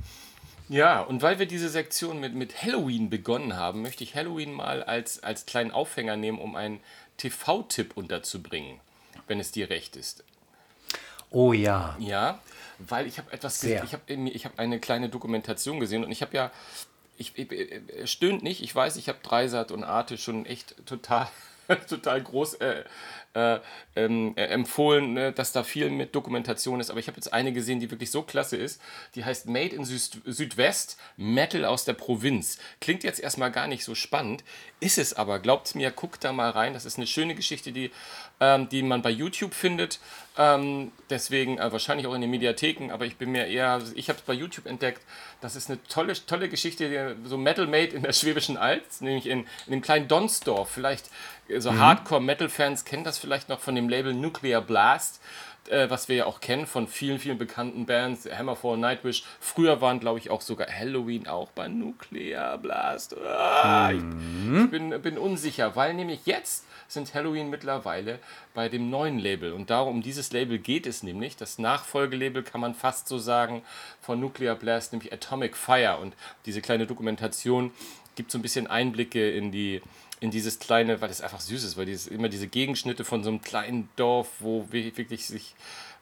[0.69, 4.83] Ja, und weil wir diese Sektion mit, mit Halloween begonnen haben, möchte ich Halloween mal
[4.83, 6.79] als, als kleinen Aufhänger nehmen, um einen
[7.17, 8.79] TV-Tipp unterzubringen,
[9.27, 10.23] wenn es dir recht ist.
[11.29, 11.97] Oh ja.
[11.99, 12.39] Ja,
[12.79, 13.83] weil ich habe etwas, Sehr.
[13.83, 16.51] ich habe ich habe eine kleine Dokumentation gesehen und ich habe ja
[17.21, 18.61] ich, ich, er stöhnt nicht.
[18.61, 21.29] Ich weiß, ich habe Dreisat und Arte schon echt total,
[21.89, 22.83] total groß äh,
[23.33, 23.59] äh,
[23.95, 26.89] ähm, äh, empfohlen, ne, dass da viel mit Dokumentation ist.
[26.89, 28.81] Aber ich habe jetzt eine gesehen, die wirklich so klasse ist.
[29.15, 32.57] Die heißt Made in Süd Südwest, Metal aus der Provinz.
[32.81, 34.43] Klingt jetzt erstmal gar nicht so spannend,
[34.79, 35.39] ist es aber.
[35.39, 36.73] Glaubt mir, guckt da mal rein.
[36.73, 37.91] Das ist eine schöne Geschichte, die,
[38.41, 39.99] ähm, die man bei YouTube findet.
[40.37, 44.17] Ähm, deswegen äh, wahrscheinlich auch in den Mediatheken, aber ich bin mir eher, ich habe
[44.17, 45.01] es bei YouTube entdeckt.
[45.41, 49.41] Das ist eine tolle, tolle Geschichte, so Metal Made in der Schwäbischen Alz, nämlich in,
[49.67, 50.69] in dem kleinen Donsdorf.
[50.69, 51.09] Vielleicht
[51.57, 51.79] so mhm.
[51.79, 55.21] Hardcore-Metal-Fans kennen das vielleicht noch von dem Label Nuclear Blast,
[55.69, 59.23] äh, was wir ja auch kennen von vielen, vielen bekannten Bands, Hammerfall, Nightwish.
[59.39, 63.15] Früher waren, glaube ich, auch sogar Halloween auch bei Nuclear Blast.
[63.17, 64.63] Ah, mhm.
[64.65, 68.19] Ich bin, bin unsicher, weil nämlich jetzt sind Halloween mittlerweile
[68.53, 69.53] bei dem neuen Label.
[69.53, 71.37] Und darum, um dieses Label geht es nämlich.
[71.37, 73.63] Das Nachfolgelabel kann man fast so sagen
[74.01, 75.99] von Nuclear Blast, nämlich Atomic Fire.
[76.01, 77.71] Und diese kleine Dokumentation
[78.15, 79.81] gibt so ein bisschen Einblicke in die
[80.21, 83.29] in dieses kleine, weil es einfach süß ist, weil dieses, immer diese Gegenschnitte von so
[83.29, 85.55] einem kleinen Dorf, wo wirklich sich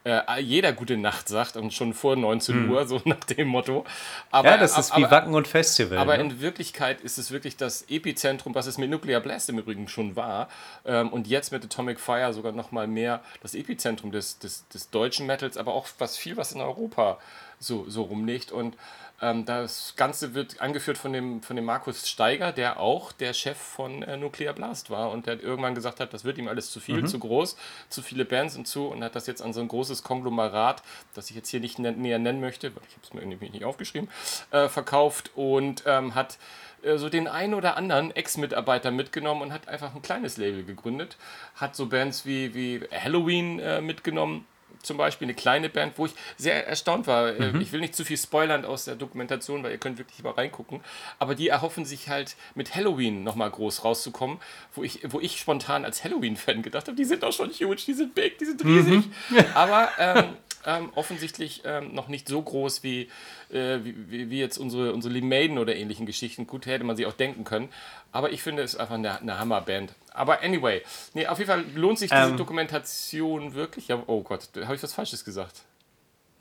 [0.04, 2.72] äh, jeder gute Nacht sagt und schon vor 19 hm.
[2.72, 3.86] Uhr, so nach dem Motto.
[4.30, 5.98] Aber, ja, das ist aber, wie Wacken und Festival.
[5.98, 6.24] Aber ne?
[6.24, 10.16] in Wirklichkeit ist es wirklich das Epizentrum, was es mit Nuclear Blast im Übrigen schon
[10.16, 10.50] war
[10.86, 14.90] ähm, und jetzt mit Atomic Fire sogar noch mal mehr das Epizentrum des, des, des
[14.90, 17.20] deutschen Metals, aber auch was viel, was in Europa
[17.60, 18.52] so, so rumlegt.
[18.52, 18.76] Und
[19.20, 24.02] das Ganze wird angeführt von dem, von dem Markus Steiger, der auch der Chef von
[24.04, 27.02] äh, Nuclear Blast war und der irgendwann gesagt hat, das wird ihm alles zu viel,
[27.02, 27.08] mhm.
[27.08, 27.58] zu groß,
[27.90, 30.84] zu viele Bands und zu und hat das jetzt an so ein großes Konglomerat,
[31.16, 33.66] das ich jetzt hier nicht näher nennen möchte, weil ich habe es mir nämlich nicht
[33.66, 34.10] aufgeschrieben,
[34.52, 36.38] äh, verkauft und ähm, hat
[36.84, 41.18] äh, so den einen oder anderen Ex-Mitarbeiter mitgenommen und hat einfach ein kleines Label gegründet.
[41.56, 44.46] Hat so Bands wie, wie Halloween äh, mitgenommen
[44.82, 47.36] zum Beispiel eine kleine Band, wo ich sehr erstaunt war.
[47.36, 47.62] Äh, mhm.
[47.62, 50.82] Ich will nicht zu viel spoilern aus der Dokumentation, weil ihr könnt wirklich mal reingucken.
[51.18, 54.40] Aber die erhoffen sich halt mit Halloween nochmal groß rauszukommen,
[54.74, 57.94] wo ich, wo ich spontan als Halloween-Fan gedacht habe, die sind doch schon huge, die
[57.94, 59.06] sind big, die sind riesig.
[59.30, 59.46] Mhm.
[59.54, 60.34] Aber ähm,
[60.66, 63.10] ähm, offensichtlich ähm, noch nicht so groß wie,
[63.52, 66.48] äh, wie, wie, jetzt unsere, unsere Lee Maiden oder ähnlichen Geschichten.
[66.48, 67.70] Gut, hätte man sich auch denken können.
[68.12, 69.94] Aber ich finde es einfach eine, eine Hammerband.
[70.14, 70.82] Aber anyway,
[71.14, 73.88] nee, auf jeden Fall lohnt sich diese ähm, Dokumentation wirklich.
[73.88, 75.62] Ja, oh Gott, habe ich was Falsches gesagt?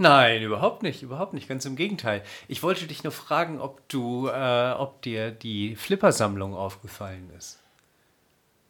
[0.00, 2.22] Nein, überhaupt nicht, überhaupt nicht, ganz im Gegenteil.
[2.46, 7.58] Ich wollte dich nur fragen, ob du, äh, ob dir die Flippersammlung aufgefallen ist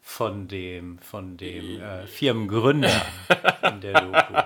[0.08, 2.90] von dem, von dem äh, Firmengründer
[3.62, 4.34] in der Doku.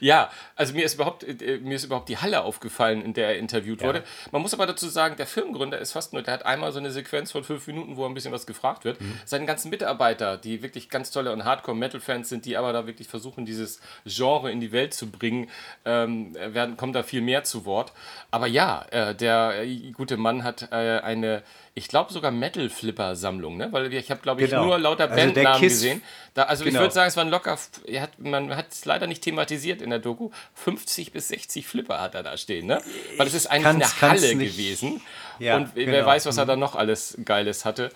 [0.00, 3.38] Ja, also mir ist, überhaupt, äh, mir ist überhaupt die Halle aufgefallen, in der er
[3.38, 3.86] interviewt ja.
[3.86, 4.02] wurde.
[4.32, 6.90] Man muss aber dazu sagen, der Firmengründer ist fast nur, der hat einmal so eine
[6.90, 9.00] Sequenz von fünf Minuten, wo ein bisschen was gefragt wird.
[9.00, 9.18] Mhm.
[9.24, 13.46] Seine ganzen Mitarbeiter, die wirklich ganz tolle und Hardcore-Metal-Fans sind, die aber da wirklich versuchen,
[13.46, 15.48] dieses Genre in die Welt zu bringen,
[15.84, 17.92] ähm, werden, kommen da viel mehr zu Wort.
[18.30, 21.42] Aber ja, äh, der äh, gute Mann hat äh, eine
[21.78, 23.68] ich glaube sogar Metal-Flipper-Sammlung, ne?
[23.70, 24.64] Weil ich habe, glaube ich, genau.
[24.64, 26.02] nur lauter also Bandnamen gesehen.
[26.36, 26.76] Da, also genau.
[26.76, 27.52] ich würde sagen, es waren locker,
[27.98, 32.14] hat, man hat es leider nicht thematisiert in der Doku, 50 bis 60 Flipper hat
[32.14, 32.82] er da stehen, ne?
[33.16, 35.00] Weil es ist eigentlich kann's, eine Halle gewesen.
[35.38, 35.92] Ja, und genau.
[35.92, 37.90] wer weiß, was er da noch alles Geiles hatte.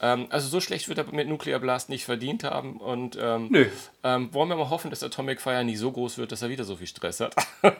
[0.00, 2.78] Ähm, also so schlecht wird er mit Nuclear Blast nicht verdient haben.
[2.78, 3.66] Und ähm, Nö.
[4.02, 6.64] Ähm, wollen wir mal hoffen, dass Atomic Fire nicht so groß wird, dass er wieder
[6.64, 7.34] so viel Stress hat.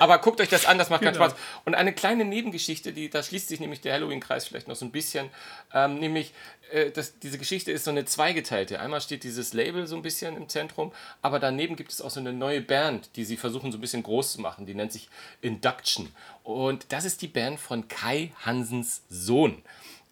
[0.00, 1.12] Aber guckt euch das an, das macht genau.
[1.12, 1.40] keinen Spaß.
[1.64, 4.92] Und eine kleine Nebengeschichte, die, da schließt sich nämlich der Halloween-Kreis vielleicht noch so ein
[4.92, 5.30] bisschen,
[5.74, 6.32] ähm, nämlich
[6.70, 8.80] äh, das, diese Geschichte ist so eine zweigeteilte.
[8.80, 12.20] Einmal steht dieses Label so ein bisschen im Zentrum, aber daneben gibt es auch so
[12.20, 14.66] eine neue Band, die sie versuchen so ein bisschen groß zu machen.
[14.66, 15.08] Die nennt sich
[15.40, 16.12] Induction.
[16.42, 19.62] Und das ist die Band von Kai Hansens Sohn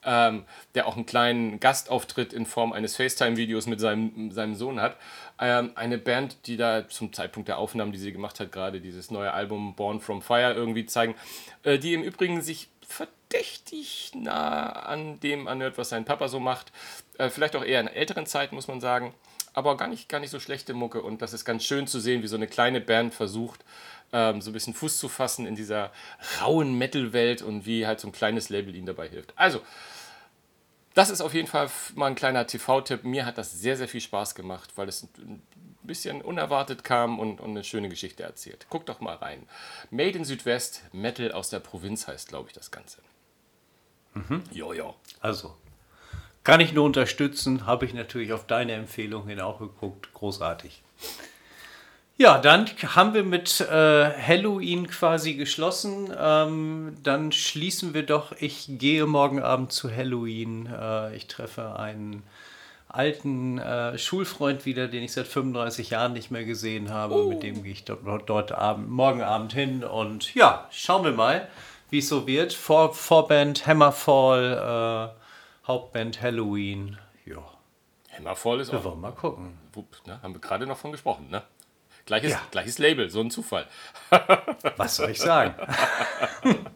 [0.04, 4.96] ähm, der auch einen kleinen Gastauftritt in Form eines FaceTime-Videos mit seinem, seinem Sohn hat.
[5.40, 9.10] Ähm, eine Band, die da zum Zeitpunkt der Aufnahmen, die sie gemacht hat, gerade dieses
[9.10, 11.14] neue Album Born from Fire irgendwie zeigen,
[11.62, 12.68] äh, die im Übrigen sich
[13.34, 16.72] verdächtig nah an dem anhört, was sein Papa so macht.
[17.18, 19.14] Äh, vielleicht auch eher in älteren Zeiten, muss man sagen.
[19.52, 21.02] Aber gar nicht, gar nicht so schlechte Mucke.
[21.02, 23.64] Und das ist ganz schön zu sehen, wie so eine kleine Band versucht,
[24.12, 25.92] ähm, so ein bisschen Fuß zu fassen in dieser
[26.40, 29.32] rauen Metal-Welt und wie halt so ein kleines Label ihnen dabei hilft.
[29.36, 29.60] Also,
[30.94, 33.04] das ist auf jeden Fall mal ein kleiner TV-Tipp.
[33.04, 35.42] Mir hat das sehr, sehr viel Spaß gemacht, weil es ein
[35.82, 38.66] bisschen unerwartet kam und, und, eine schöne Geschichte erzählt.
[38.70, 39.48] Guckt doch mal rein.
[39.90, 42.98] Made in Südwest, Metal aus der Provinz heißt, glaube ich, das Ganze.
[44.14, 44.42] Mhm.
[44.52, 44.94] Jojo.
[45.20, 45.54] Also,
[46.44, 47.66] kann ich nur unterstützen.
[47.66, 50.12] Habe ich natürlich auf deine Empfehlung hin auch geguckt.
[50.12, 50.82] Großartig.
[52.16, 56.12] Ja, dann haben wir mit äh, Halloween quasi geschlossen.
[56.16, 60.66] Ähm, dann schließen wir doch, ich gehe morgen Abend zu Halloween.
[60.66, 62.22] Äh, ich treffe einen
[62.86, 67.14] alten äh, Schulfreund wieder, den ich seit 35 Jahren nicht mehr gesehen habe.
[67.14, 67.28] Oh.
[67.28, 69.82] Mit dem gehe ich dort, dort Abend, morgen Abend hin.
[69.82, 71.48] Und ja, schauen wir mal,
[71.90, 72.52] wie es so wird.
[72.52, 76.98] Vor, Vorband Hammerfall, äh, Hauptband Halloween.
[77.26, 77.42] Ja.
[78.16, 78.84] Hammerfall ist wir auch.
[78.84, 79.58] Wir wollen mal gucken.
[79.72, 80.20] Wupp, ne?
[80.22, 81.42] Haben wir gerade noch von gesprochen, ne?
[82.06, 82.42] Gleiches, ja.
[82.50, 83.66] gleiches Label, so ein Zufall.
[84.76, 85.54] Was soll ich sagen?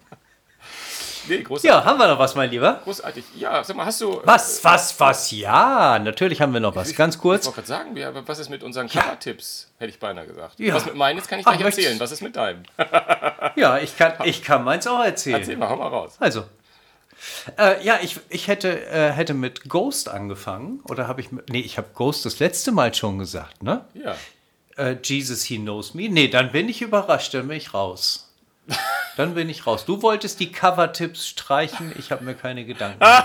[1.29, 1.71] nee, großartig.
[1.71, 2.81] Ja, haben wir noch was, mein Lieber?
[2.85, 3.25] Großartig.
[3.37, 4.21] Ja, sag mal, hast du.
[4.25, 5.31] Was, was, was?
[5.31, 6.95] Ja, natürlich haben wir noch was.
[6.95, 7.43] Ganz kurz.
[7.43, 9.71] Ich wollte gerade sagen, was ist mit unseren Cover-Tipps?
[9.79, 10.59] Hätte ich beinahe gesagt.
[10.59, 10.75] Ja.
[10.75, 12.01] Was mit meinen, jetzt kann ich gleich Ach, erzählen.
[12.01, 12.63] Was ist mit deinem?
[13.57, 15.41] ja, ich kann, ich kann meins auch erzählen.
[15.41, 16.17] Erzähl mal, hau mal raus.
[16.19, 16.45] Also,
[17.59, 20.81] äh, ja, ich, ich hätte, äh, hätte mit Ghost angefangen.
[20.89, 21.29] Oder habe ich.
[21.49, 23.85] Nee, ich habe Ghost das letzte Mal schon gesagt, ne?
[23.95, 24.15] Ja
[24.79, 26.09] äh, Jesus, He Knows Me.
[26.09, 28.28] Nee, dann bin ich überrascht, dann bin ich raus.
[29.19, 29.85] Dann bin ich raus.
[29.85, 33.25] Du wolltest die Cover-Tipps streichen, ich habe mir keine Gedanken gemacht.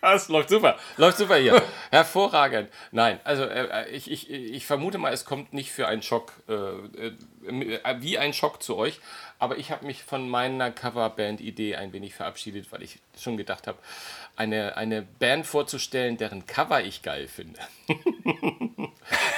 [0.00, 0.78] Das läuft super.
[0.96, 1.60] Läuft super hier.
[1.90, 2.70] Hervorragend.
[2.92, 6.54] Nein, also äh, ich, ich, ich vermute mal, es kommt nicht für einen Schock, äh,
[6.54, 9.00] äh, wie ein Schock zu euch.
[9.38, 13.78] Aber ich habe mich von meiner Coverband-Idee ein wenig verabschiedet, weil ich schon gedacht habe,
[14.38, 17.60] eine, eine Band vorzustellen, deren Cover ich geil finde.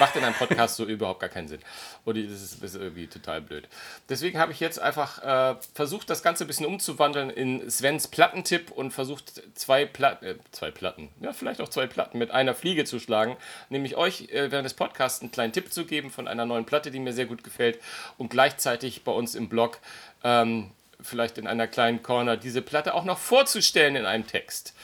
[0.01, 1.61] macht in einem Podcast so überhaupt gar keinen Sinn.
[2.05, 3.69] Und das ist, ist irgendwie total blöd.
[4.09, 8.71] Deswegen habe ich jetzt einfach äh, versucht, das Ganze ein bisschen umzuwandeln in Svens Plattentipp
[8.71, 12.85] und versucht, zwei Platten, äh, zwei Platten, ja, vielleicht auch zwei Platten mit einer Fliege
[12.85, 13.37] zu schlagen.
[13.69, 16.91] Nämlich euch äh, während des Podcasts einen kleinen Tipp zu geben von einer neuen Platte,
[16.91, 17.79] die mir sehr gut gefällt
[18.19, 19.79] und gleichzeitig bei uns im Blog
[20.25, 20.71] ähm,
[21.03, 24.75] vielleicht in einer kleinen Corner diese Platte auch noch vorzustellen in einem Text.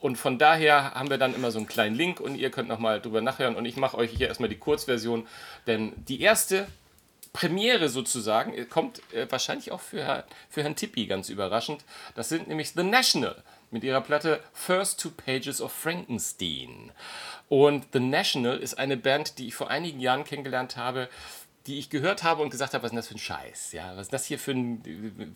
[0.00, 3.00] Und von daher haben wir dann immer so einen kleinen Link und ihr könnt nochmal
[3.00, 3.56] drüber nachhören.
[3.56, 5.26] Und ich mache euch hier erstmal die Kurzversion,
[5.66, 6.66] denn die erste
[7.32, 11.84] Premiere sozusagen kommt äh, wahrscheinlich auch für, für Herrn Tippi ganz überraschend.
[12.14, 16.92] Das sind nämlich The National mit ihrer Platte First Two Pages of Frankenstein.
[17.48, 21.08] Und The National ist eine Band, die ich vor einigen Jahren kennengelernt habe,
[21.66, 23.72] die ich gehört habe und gesagt habe, was ist das für ein Scheiß?
[23.72, 24.82] Ja, was ist das hier für ein,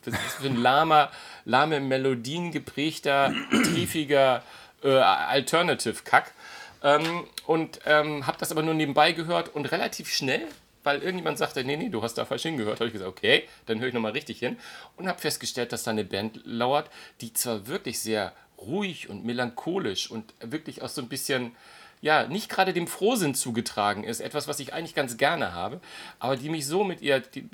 [0.04, 1.10] was ist für ein lahmer,
[1.44, 4.42] lahme Melodien geprägter, triefiger
[4.82, 6.34] äh, Alternative-Kack?
[6.82, 10.46] Ähm, und ähm, habe das aber nur nebenbei gehört und relativ schnell,
[10.84, 13.80] weil irgendjemand sagte, nee, nee, du hast da falsch hingehört, habe ich gesagt, okay, dann
[13.80, 14.58] höre ich nochmal richtig hin
[14.96, 20.10] und habe festgestellt, dass da eine Band lauert, die zwar wirklich sehr ruhig und melancholisch
[20.10, 21.56] und wirklich auch so ein bisschen
[22.00, 24.20] ja, nicht gerade dem Frohsinn zugetragen ist.
[24.20, 25.80] Etwas, was ich eigentlich ganz gerne habe,
[26.18, 27.20] aber die mich so mit ihr.
[27.20, 27.48] Die,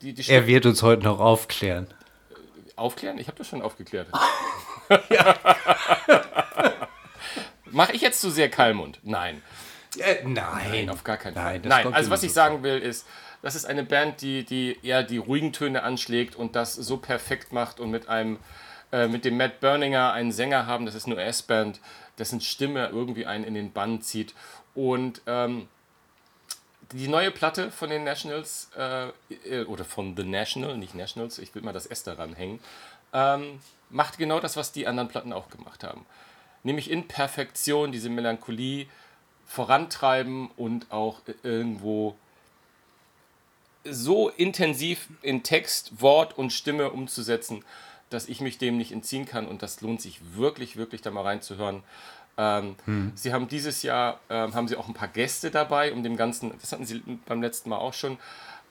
[0.00, 1.88] die, die er wird uns heute noch aufklären.
[2.76, 3.18] Aufklären?
[3.18, 4.08] Ich habe das schon aufgeklärt.
[7.72, 9.00] Mache ich jetzt zu sehr Kalmund?
[9.02, 9.42] Nein.
[9.98, 10.70] Äh, nein.
[10.70, 11.58] Nein, auf gar keinen Fall.
[11.58, 13.06] Nein, nein also was ich sagen will ist,
[13.42, 17.52] das ist eine Band, die, die eher die ruhigen Töne anschlägt und das so perfekt
[17.52, 18.38] macht und mit einem,
[18.92, 21.80] äh, mit dem Matt Berninger einen Sänger haben, das ist nur S-Band,
[22.18, 24.34] dessen Stimme irgendwie einen in den Bann zieht.
[24.74, 25.68] Und ähm,
[26.92, 29.08] die neue Platte von den Nationals, äh,
[29.48, 32.60] äh, oder von The National, nicht Nationals, ich will mal das S daran hängen,
[33.12, 36.06] ähm, macht genau das, was die anderen Platten auch gemacht haben.
[36.62, 38.86] Nämlich in Perfektion diese Melancholie
[39.46, 42.16] vorantreiben und auch irgendwo
[43.84, 47.64] so intensiv in Text, Wort und Stimme umzusetzen,
[48.12, 51.22] dass ich mich dem nicht entziehen kann und das lohnt sich wirklich, wirklich da mal
[51.22, 51.82] reinzuhören.
[52.38, 53.12] Ähm, hm.
[53.14, 56.52] Sie haben dieses Jahr ähm, haben sie auch ein paar Gäste dabei, um dem Ganzen,
[56.60, 58.18] das hatten sie beim letzten Mal auch schon,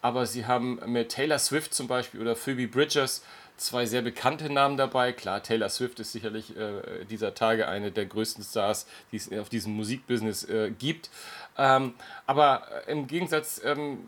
[0.02, 3.24] aber sie haben mit Taylor Swift zum Beispiel oder Phoebe Bridgers
[3.62, 5.14] zwei sehr bekannte Namen dabei.
[5.14, 9.50] Klar, Taylor Swift ist sicherlich äh, dieser Tage eine der größten Stars, die es auf
[9.50, 11.10] diesem Musikbusiness äh, gibt.
[11.58, 11.94] Ähm,
[12.26, 14.00] aber im Gegensatz ähm,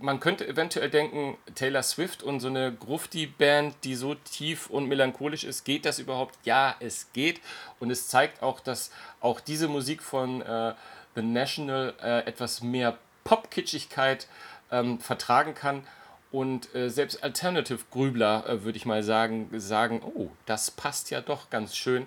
[0.00, 5.44] man könnte eventuell denken, Taylor Swift und so eine Grufti-Band, die so tief und melancholisch
[5.44, 6.38] ist, geht das überhaupt?
[6.44, 7.40] Ja, es geht.
[7.80, 10.74] Und es zeigt auch, dass auch diese Musik von äh,
[11.14, 14.28] The National äh, etwas mehr Pop-Kitschigkeit
[14.70, 15.86] ähm, vertragen kann.
[16.30, 21.50] Und äh, selbst Alternative-Grübler, äh, würde ich mal sagen, sagen, oh, das passt ja doch
[21.50, 22.06] ganz schön.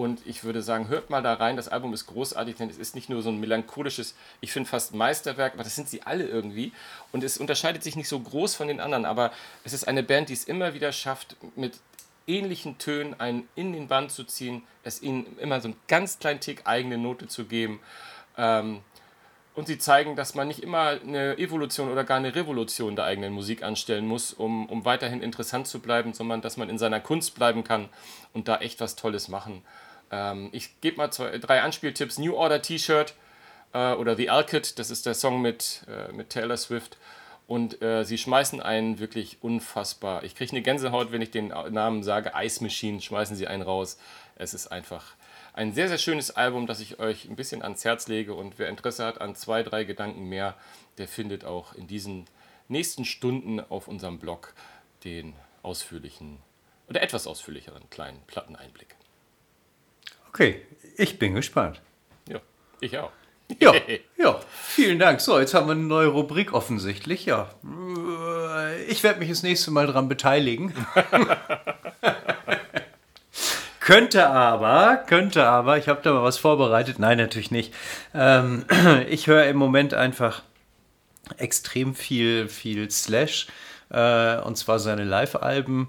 [0.00, 1.56] Und ich würde sagen, hört mal da rein.
[1.56, 4.94] Das Album ist großartig, denn es ist nicht nur so ein melancholisches, ich finde fast
[4.94, 6.72] Meisterwerk, aber das sind sie alle irgendwie.
[7.12, 9.30] Und es unterscheidet sich nicht so groß von den anderen, aber
[9.62, 11.80] es ist eine Band, die es immer wieder schafft, mit
[12.26, 16.40] ähnlichen Tönen einen in den Band zu ziehen, es ihnen immer so einen ganz kleinen
[16.40, 17.78] Tick eigene Note zu geben.
[18.38, 18.80] Ähm,
[19.54, 23.34] und sie zeigen, dass man nicht immer eine Evolution oder gar eine Revolution der eigenen
[23.34, 27.34] Musik anstellen muss, um, um weiterhin interessant zu bleiben, sondern dass man in seiner Kunst
[27.34, 27.90] bleiben kann
[28.32, 29.62] und da echt was Tolles machen.
[30.10, 32.18] Ähm, ich gebe mal zwei, drei Anspieltipps.
[32.18, 33.14] New Order T-Shirt
[33.72, 36.96] äh, oder The Alkit, das ist der Song mit, äh, mit Taylor Swift.
[37.46, 40.22] Und äh, sie schmeißen einen wirklich unfassbar.
[40.22, 42.32] Ich kriege eine Gänsehaut, wenn ich den Namen sage.
[42.36, 43.98] Ice Machine, schmeißen sie einen raus.
[44.36, 45.14] Es ist einfach
[45.52, 48.34] ein sehr, sehr schönes Album, das ich euch ein bisschen ans Herz lege.
[48.34, 50.54] Und wer Interesse hat an zwei, drei Gedanken mehr,
[50.98, 52.26] der findet auch in diesen
[52.68, 54.54] nächsten Stunden auf unserem Blog
[55.02, 56.38] den ausführlichen
[56.88, 58.94] oder etwas ausführlicheren kleinen Platteneinblick.
[60.32, 60.62] Okay,
[60.96, 61.80] ich bin gespannt.
[62.28, 62.38] Ja,
[62.80, 63.10] ich auch.
[63.58, 63.74] Ja,
[64.16, 65.20] ja, vielen Dank.
[65.20, 67.26] So, jetzt haben wir eine neue Rubrik offensichtlich.
[67.26, 67.50] Ja,
[68.88, 70.72] ich werde mich das nächste Mal daran beteiligen.
[73.80, 77.00] könnte aber, könnte aber, ich habe da mal was vorbereitet.
[77.00, 77.74] Nein, natürlich nicht.
[78.14, 78.66] Ähm,
[79.08, 80.42] ich höre im Moment einfach
[81.38, 83.48] extrem viel, viel Slash
[83.90, 85.88] äh, und zwar seine Live-Alben.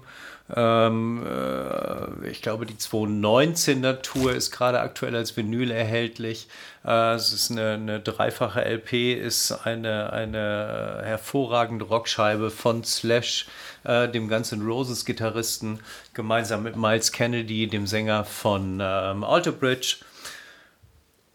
[0.54, 6.48] Ähm, äh, ich glaube, die 219er Tour ist gerade aktuell als Vinyl erhältlich.
[6.84, 13.46] Äh, es ist eine, eine, dreifache LP, ist eine, eine hervorragende Rockscheibe von Slash,
[13.84, 15.80] äh, dem ganzen Roses Gitarristen,
[16.12, 19.96] gemeinsam mit Miles Kennedy, dem Sänger von ähm, Alter Bridge.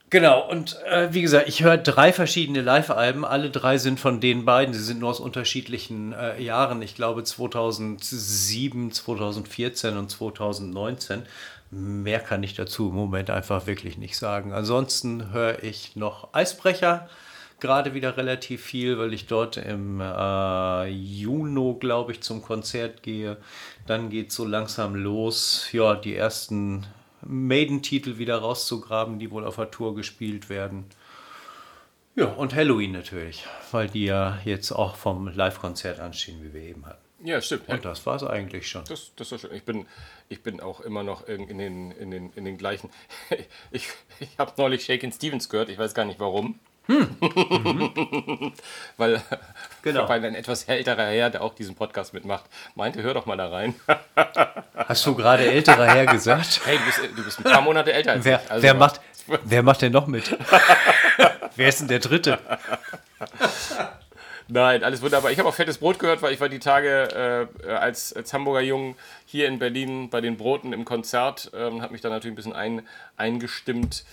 [0.09, 3.25] Genau, und äh, wie gesagt, ich höre drei verschiedene Live-Alben.
[3.25, 4.73] Alle drei sind von den beiden.
[4.73, 6.81] Sie sind nur aus unterschiedlichen äh, Jahren.
[6.81, 11.23] Ich glaube 2007, 2014 und 2019.
[11.71, 14.53] Mehr kann ich dazu im Moment einfach wirklich nicht sagen.
[14.53, 17.09] Ansonsten höre ich noch Eisbrecher
[17.59, 23.37] gerade wieder relativ viel, weil ich dort im äh, Juni, glaube ich, zum Konzert gehe.
[23.85, 26.85] Dann geht so langsam los, ja, die ersten
[27.27, 30.85] Maiden-Titel wieder rauszugraben, die wohl auf der Tour gespielt werden.
[32.15, 36.85] Ja, und Halloween natürlich, weil die ja jetzt auch vom Live-Konzert anstehen, wie wir eben
[36.85, 37.07] hatten.
[37.23, 37.67] Ja, stimmt.
[37.67, 38.83] Und das war es eigentlich schon.
[38.85, 39.53] Das, das war schön.
[39.53, 39.85] Ich bin,
[40.29, 42.89] ich bin auch immer noch in den, in den, in den gleichen.
[43.71, 46.59] Ich, ich habe neulich Shakin' Stevens gehört, ich weiß gar nicht warum.
[46.87, 47.17] Hm.
[47.19, 48.53] Mhm.
[48.95, 49.21] weil,
[49.81, 50.07] genau.
[50.07, 52.45] weil ein etwas älterer Herr, der auch diesen Podcast mitmacht,
[52.75, 53.75] meinte, hör doch mal da rein.
[54.75, 56.61] Hast du gerade älterer Herr gesagt?
[56.65, 58.51] Hey, du bist, du bist ein paar Monate älter als wer, ich.
[58.51, 59.01] Also wer, macht,
[59.43, 60.35] wer macht denn noch mit?
[61.55, 62.39] wer ist denn der Dritte?
[64.49, 65.31] Nein, alles wunderbar.
[65.31, 68.61] Ich habe auch fettes Brot gehört, weil ich war die Tage äh, als, als Hamburger
[68.61, 68.95] Jung
[69.25, 72.53] hier in Berlin bei den Broten im Konzert, ähm, habe mich da natürlich ein bisschen
[72.53, 74.05] ein, eingestimmt.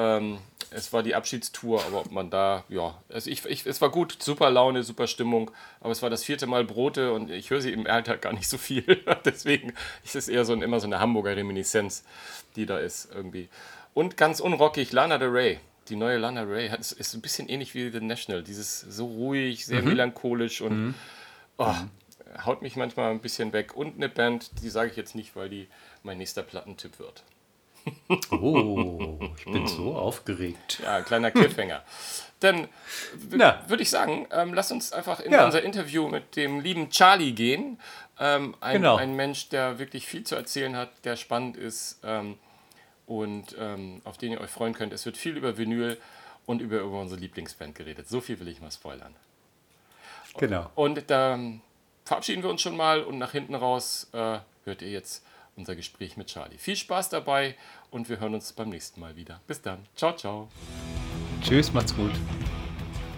[0.00, 0.38] Ähm,
[0.70, 4.16] es war die Abschiedstour, aber ob man da, ja, also ich, ich, es war gut,
[4.22, 7.72] super Laune, super Stimmung, aber es war das vierte Mal Brote und ich höre sie
[7.72, 8.84] im Alltag gar nicht so viel.
[9.24, 12.04] Deswegen ist es eher so ein, immer so eine Hamburger Reminiszenz,
[12.56, 13.48] die da ist irgendwie.
[13.92, 17.48] Und ganz unrockig, Lana Del Rey die neue Lana Ray hat, ist, ist ein bisschen
[17.48, 18.44] ähnlich wie The National.
[18.44, 19.88] Dieses so ruhig, sehr mhm.
[19.88, 20.94] melancholisch und mhm.
[21.58, 21.74] Oh,
[22.46, 23.76] haut mich manchmal ein bisschen weg.
[23.76, 25.68] Und eine Band, die sage ich jetzt nicht, weil die
[26.02, 27.22] mein nächster Plattentipp wird.
[28.30, 30.80] Oh, ich bin so aufgeregt.
[30.82, 31.82] Ja, ein kleiner Cliffhanger.
[32.40, 32.68] Dann
[33.20, 35.44] würde ich sagen, ähm, lass uns einfach in ja.
[35.44, 37.78] unser Interview mit dem lieben Charlie gehen.
[38.18, 38.96] Ähm, ein, genau.
[38.96, 42.00] ein Mensch, der wirklich viel zu erzählen hat, der spannend ist.
[42.02, 42.38] Ähm,
[43.06, 44.92] und ähm, auf den ihr euch freuen könnt.
[44.92, 45.98] Es wird viel über Vinyl
[46.46, 48.08] und über, über unsere Lieblingsband geredet.
[48.08, 49.14] So viel will ich mal spoilern.
[50.38, 50.70] Genau.
[50.76, 51.38] Und da
[52.04, 55.24] verabschieden wir uns schon mal und nach hinten raus äh, hört ihr jetzt
[55.56, 56.58] unser Gespräch mit Charlie.
[56.58, 57.56] Viel Spaß dabei
[57.90, 59.40] und wir hören uns beim nächsten Mal wieder.
[59.46, 59.86] Bis dann.
[59.96, 60.48] Ciao, ciao.
[61.42, 62.12] Tschüss, macht's gut.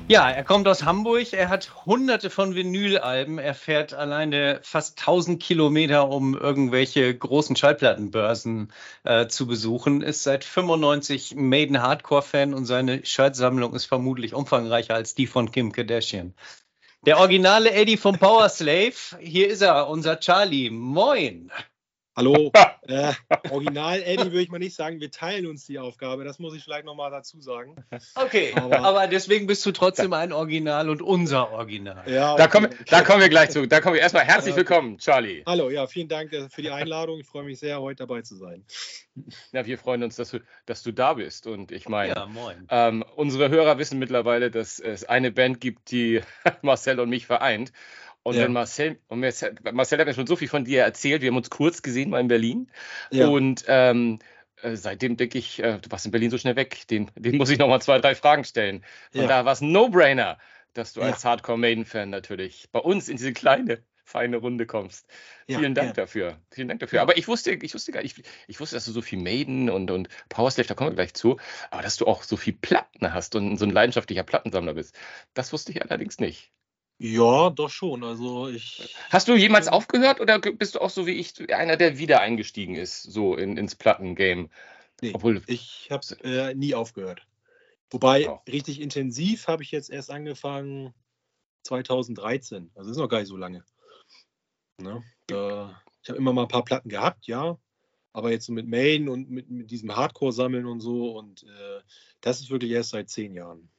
[0.08, 5.40] Ja, er kommt aus Hamburg, er hat hunderte von Vinylalben, er fährt alleine fast 1000
[5.40, 8.72] Kilometer, um irgendwelche großen Schallplattenbörsen
[9.04, 15.14] äh, zu besuchen, ist seit 95 Maiden Hardcore-Fan und seine Schallsammlung ist vermutlich umfangreicher als
[15.14, 16.34] die von Kim Kardashian.
[17.06, 20.68] Der originale Eddie vom Power Slave, hier ist er, unser Charlie.
[20.68, 21.50] Moin!
[22.14, 23.14] Hallo, äh,
[23.50, 26.62] Original Eddie würde ich mal nicht sagen, wir teilen uns die Aufgabe, das muss ich
[26.62, 27.74] vielleicht nochmal dazu sagen.
[28.14, 32.02] Okay, aber, aber, deswegen bist du trotzdem ein Original und unser Original.
[32.06, 32.42] Ja, okay.
[32.42, 33.66] da, kommen, da kommen wir gleich zu.
[33.66, 35.42] Da kommen wir erstmal herzlich willkommen, Charlie.
[35.46, 37.18] Hallo, ja, vielen Dank für die Einladung.
[37.18, 38.62] Ich freue mich sehr, heute dabei zu sein.
[39.52, 41.46] Ja, wir freuen uns, dass du, dass du da bist.
[41.46, 42.28] Und ich meine, ja,
[42.68, 46.20] ähm, unsere Hörer wissen mittlerweile, dass es eine Band gibt, die
[46.62, 47.72] Marcel und mich vereint.
[48.22, 48.44] Und ja.
[48.44, 51.50] wenn Marcel, und Marcel, hat mir schon so viel von dir erzählt, wir haben uns
[51.50, 52.70] kurz gesehen mal in Berlin.
[53.10, 53.28] Ja.
[53.28, 54.20] Und ähm,
[54.62, 57.50] äh, seitdem denke ich, äh, du warst in Berlin so schnell weg, den, den muss
[57.50, 58.84] ich nochmal zwei, drei Fragen stellen.
[59.12, 59.26] Und ja.
[59.26, 60.38] da war es ein No-Brainer,
[60.72, 65.06] dass du als Hardcore-Maiden-Fan natürlich bei uns in diese kleine, feine Runde kommst.
[65.46, 66.38] Vielen Dank dafür.
[66.50, 67.02] Vielen Dank dafür.
[67.02, 69.90] Aber ich wusste, ich wusste gar nicht, ich wusste, dass du so viel Maiden und,
[69.90, 71.38] und Powerslave, da kommen wir gleich zu,
[71.70, 74.96] aber dass du auch so viel Platten hast und so ein leidenschaftlicher Plattensammler bist.
[75.34, 76.52] Das wusste ich allerdings nicht.
[76.98, 78.04] Ja, doch schon.
[78.04, 78.94] Also ich.
[79.10, 82.76] Hast du jemals aufgehört oder bist du auch so wie ich einer, der wieder eingestiegen
[82.76, 84.48] ist, so in, ins Plattengame?
[85.00, 87.26] Nee, Obwohl, ich habe äh, nie aufgehört.
[87.90, 88.40] Wobei oh.
[88.48, 90.94] richtig intensiv habe ich jetzt erst angefangen
[91.64, 92.70] 2013.
[92.74, 93.64] Also ist noch gar nicht so lange.
[94.78, 95.02] Ne?
[95.30, 95.66] Äh,
[96.02, 97.58] ich habe immer mal ein paar Platten gehabt, ja.
[98.12, 101.18] Aber jetzt so mit Main und mit, mit diesem Hardcore-Sammeln und so.
[101.18, 101.80] Und äh,
[102.20, 103.70] das ist wirklich erst seit zehn Jahren.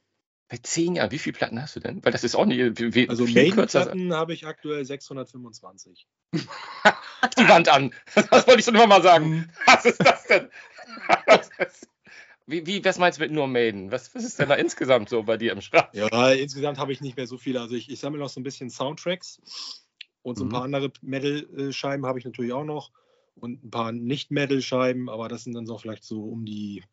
[0.50, 2.04] Bei zehn Jahren, wie viele Platten hast du denn?
[2.04, 2.80] Weil das ist auch nicht.
[2.80, 6.08] Wie, also Main-Platten habe ich aktuell 625.
[6.34, 7.94] Die Wand an.
[8.16, 9.30] Das wollte ich schon immer mal sagen.
[9.30, 9.50] Mhm.
[9.66, 10.50] Was ist das denn?
[12.46, 13.90] Wie, wie, was meinst du mit nur Maiden?
[13.90, 15.88] Was, was ist denn da insgesamt so bei dir im Schrank?
[15.94, 17.62] Ja, insgesamt habe ich nicht mehr so viele.
[17.62, 19.42] Also ich, ich sammle noch so ein bisschen Soundtracks
[20.24, 20.52] und so ein mhm.
[20.52, 22.92] paar andere Metal-Scheiben habe ich natürlich auch noch
[23.36, 26.84] und ein paar Nicht-Metal-Scheiben, aber das sind dann so vielleicht so um die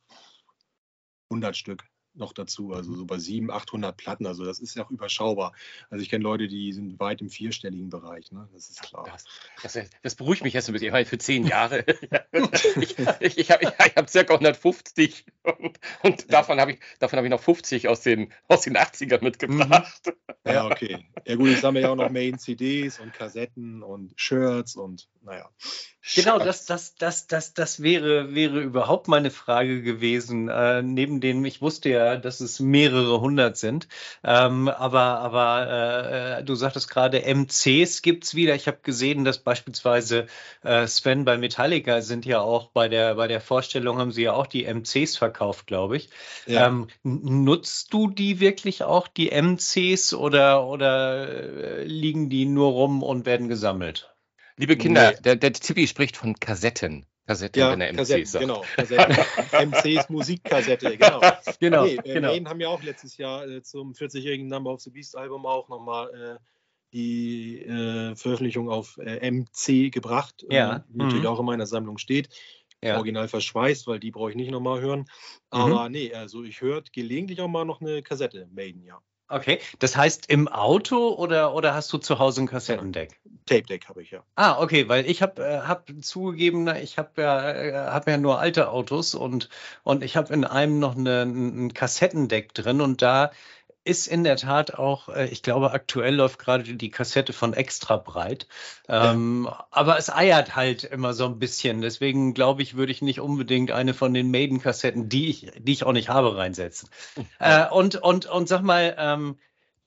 [1.30, 1.84] 100 Stück
[2.20, 4.26] noch dazu, also so bei 700, 800 Platten.
[4.26, 5.52] Also das ist ja auch überschaubar.
[5.88, 8.48] Also ich kenne Leute, die sind weit im vierstelligen Bereich, ne?
[8.52, 9.04] das ist klar.
[9.10, 9.24] Das,
[9.62, 11.84] das, das beruhigt mich jetzt ein bisschen, weil für zehn Jahre,
[12.80, 16.26] ich, ich, ich habe ich hab circa 150 und, und ja.
[16.28, 20.06] davon habe ich, hab ich noch 50 aus den, aus den 80ern mitgebracht.
[20.06, 20.52] Mhm.
[20.52, 21.04] Ja, okay.
[21.26, 25.50] Ja gut, ich sammle ja auch noch Main-CDs und Kassetten und Shirts und naja.
[26.14, 30.48] Genau, das, das, das, das, das wäre, wäre überhaupt meine Frage gewesen.
[30.48, 33.88] Äh, neben dem, ich wusste ja, äh, dass es mehrere hundert sind.
[34.24, 38.54] Ähm, aber aber äh, äh du sagtest gerade, MCs gibt es wieder.
[38.54, 40.26] Ich habe gesehen, dass beispielsweise
[40.62, 44.32] äh, Sven bei Metallica sind ja auch bei der, bei der Vorstellung, haben sie ja
[44.32, 46.10] auch die MCs verkauft, glaube ich.
[46.46, 46.66] Ja.
[46.66, 53.02] Ähm, nutzt du die wirklich auch, die MCs, oder, oder äh, liegen die nur rum
[53.02, 54.14] und werden gesammelt?
[54.56, 55.16] Liebe Kinder, nee.
[55.22, 57.06] der, der Tippi spricht von Kassetten.
[57.30, 58.42] Kassetten, ja, wenn er Kassetten, sagt.
[58.42, 58.64] genau.
[58.74, 59.16] Kassetten.
[59.70, 61.20] MCs Musikkassette, genau.
[61.60, 62.28] genau, nee, äh, genau.
[62.28, 65.68] Maiden haben ja auch letztes Jahr äh, zum 40-jährigen Number of the Beast Album auch
[65.68, 66.44] nochmal äh,
[66.92, 70.78] die äh, Veröffentlichung auf äh, MC gebracht, ja.
[70.78, 71.28] äh, natürlich mhm.
[71.28, 72.30] auch in meiner Sammlung steht.
[72.82, 72.96] Ja.
[72.96, 75.04] Original verschweißt, weil die brauche ich nicht nochmal hören.
[75.50, 75.92] Aber mhm.
[75.92, 79.00] nee, also ich höre gelegentlich auch mal noch eine Kassette, Maiden, ja.
[79.30, 83.20] Okay, das heißt im Auto oder, oder hast du zu Hause ein Kassettendeck?
[83.46, 84.24] Tape Deck habe ich ja.
[84.34, 88.40] Ah, okay, weil ich habe äh, hab zugegeben, ich habe ja, äh, hab ja nur
[88.40, 89.48] alte Autos und,
[89.84, 93.30] und ich habe in einem noch eine, ein Kassettendeck drin und da
[93.84, 97.96] ist in der Tat auch, äh, ich glaube, aktuell läuft gerade die Kassette von extra
[97.96, 98.46] breit.
[98.88, 99.66] Ähm, ja.
[99.70, 101.80] Aber es eiert halt immer so ein bisschen.
[101.80, 105.84] Deswegen glaube ich, würde ich nicht unbedingt eine von den Maiden-Kassetten, die ich, die ich
[105.84, 106.88] auch nicht habe, reinsetzen.
[107.38, 109.38] Äh, und, und, und sag mal, ähm,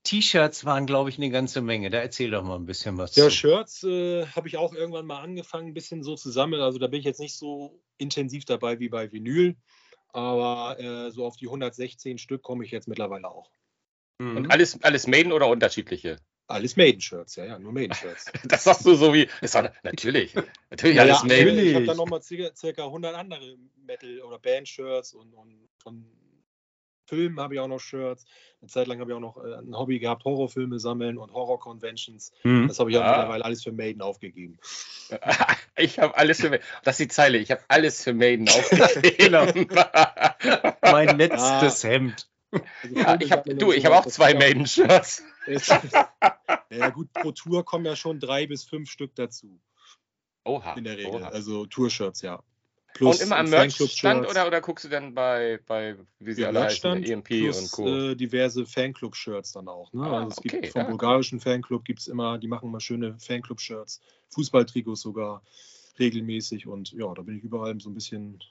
[0.03, 1.89] T-Shirts waren, glaube ich, eine ganze Menge.
[1.89, 3.15] Da erzähl doch mal ein bisschen was.
[3.15, 3.31] Ja, zu.
[3.31, 6.61] Shirts äh, habe ich auch irgendwann mal angefangen, ein bisschen so zu sammeln.
[6.61, 9.55] Also da bin ich jetzt nicht so intensiv dabei wie bei Vinyl.
[10.13, 13.49] Aber äh, so auf die 116 Stück komme ich jetzt mittlerweile auch.
[14.19, 14.37] Mhm.
[14.37, 16.17] Und alles, alles Maiden oder unterschiedliche?
[16.47, 18.25] Alles Maiden-Shirts, ja, ja, nur Maiden-Shirts.
[18.43, 20.35] das sagst du so wie, ist auch, natürlich,
[20.69, 21.57] natürlich ja, alles ja, Maiden.
[21.57, 26.05] Ich habe dann nochmal circa 100 andere Metal- oder Band-Shirts und, und von
[27.05, 28.25] Filmen habe ich auch noch Shirts.
[28.61, 32.31] Eine Zeit lang habe ich auch noch äh, ein Hobby gehabt, Horrorfilme sammeln und Horror-Conventions.
[32.43, 32.67] Mhm.
[32.67, 33.11] Das habe ich auch ah.
[33.11, 34.57] mittlerweile alles für Maiden aufgegeben.
[35.75, 36.63] Ich habe alles für Maiden.
[36.83, 37.39] Das ist die Zeile.
[37.39, 39.67] Ich habe alles für Maiden aufgegeben.
[40.81, 41.87] mein letztes ah.
[41.87, 42.27] Hemd.
[42.83, 45.23] Also ja, ich hab, du, ich habe auch zwei Maiden-Shirts.
[46.69, 49.59] ja gut, pro Tour kommen ja schon drei bis fünf Stück dazu.
[50.45, 50.73] Oha.
[50.73, 51.21] In der Regel.
[51.21, 51.29] Oha.
[51.29, 52.43] Also Tour-Shirts, ja.
[52.93, 56.49] Plus und immer am Merch-Stand oder, oder guckst du dann bei, bei wie sie ja,
[56.49, 57.87] alle heißen, EMP plus, und Co.
[57.87, 59.91] Äh, diverse Fanclub-Shirts dann auch.
[59.93, 60.03] Ne?
[60.03, 60.89] Ah, also es okay, gibt vom ja.
[60.89, 63.99] bulgarischen Fanclub gibt es immer, die machen immer schöne Fanclub-Shirts,
[64.29, 65.41] Fußballtrikots sogar
[65.97, 68.43] regelmäßig und ja, da bin ich überall so ein bisschen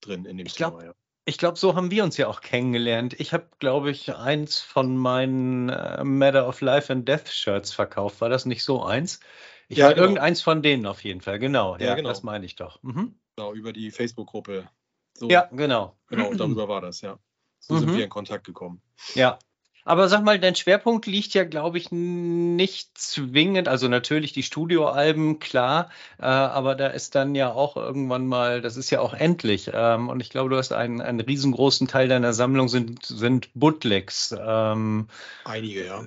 [0.00, 0.84] drin in dem ich Thema.
[0.84, 0.94] ja.
[1.26, 3.18] Ich glaube, so haben wir uns ja auch kennengelernt.
[3.18, 8.20] Ich habe, glaube ich, eins von meinen äh, Matter of Life and Death Shirts verkauft.
[8.20, 9.20] War das nicht so eins?
[9.68, 10.02] Ich ja, genau.
[10.02, 11.38] irgendeins von denen auf jeden Fall.
[11.38, 12.10] Genau, ja, ja genau.
[12.10, 12.82] das meine ich doch.
[12.82, 13.18] Mhm.
[13.36, 14.68] Genau, über die Facebook-Gruppe.
[15.14, 15.96] So, ja, genau.
[16.08, 17.18] Genau, darüber war das, ja.
[17.58, 17.78] So mhm.
[17.80, 18.82] sind wir in Kontakt gekommen.
[19.14, 19.38] Ja,
[19.84, 25.38] aber sag mal, dein Schwerpunkt liegt ja, glaube ich, nicht zwingend, also natürlich die Studioalben,
[25.38, 29.70] klar, äh, aber da ist dann ja auch irgendwann mal, das ist ja auch endlich.
[29.72, 34.34] Ähm, und ich glaube, du hast einen, einen riesengroßen Teil deiner Sammlung sind, sind Bootlegs.
[34.38, 35.08] Ähm,
[35.44, 36.04] Einige, ja.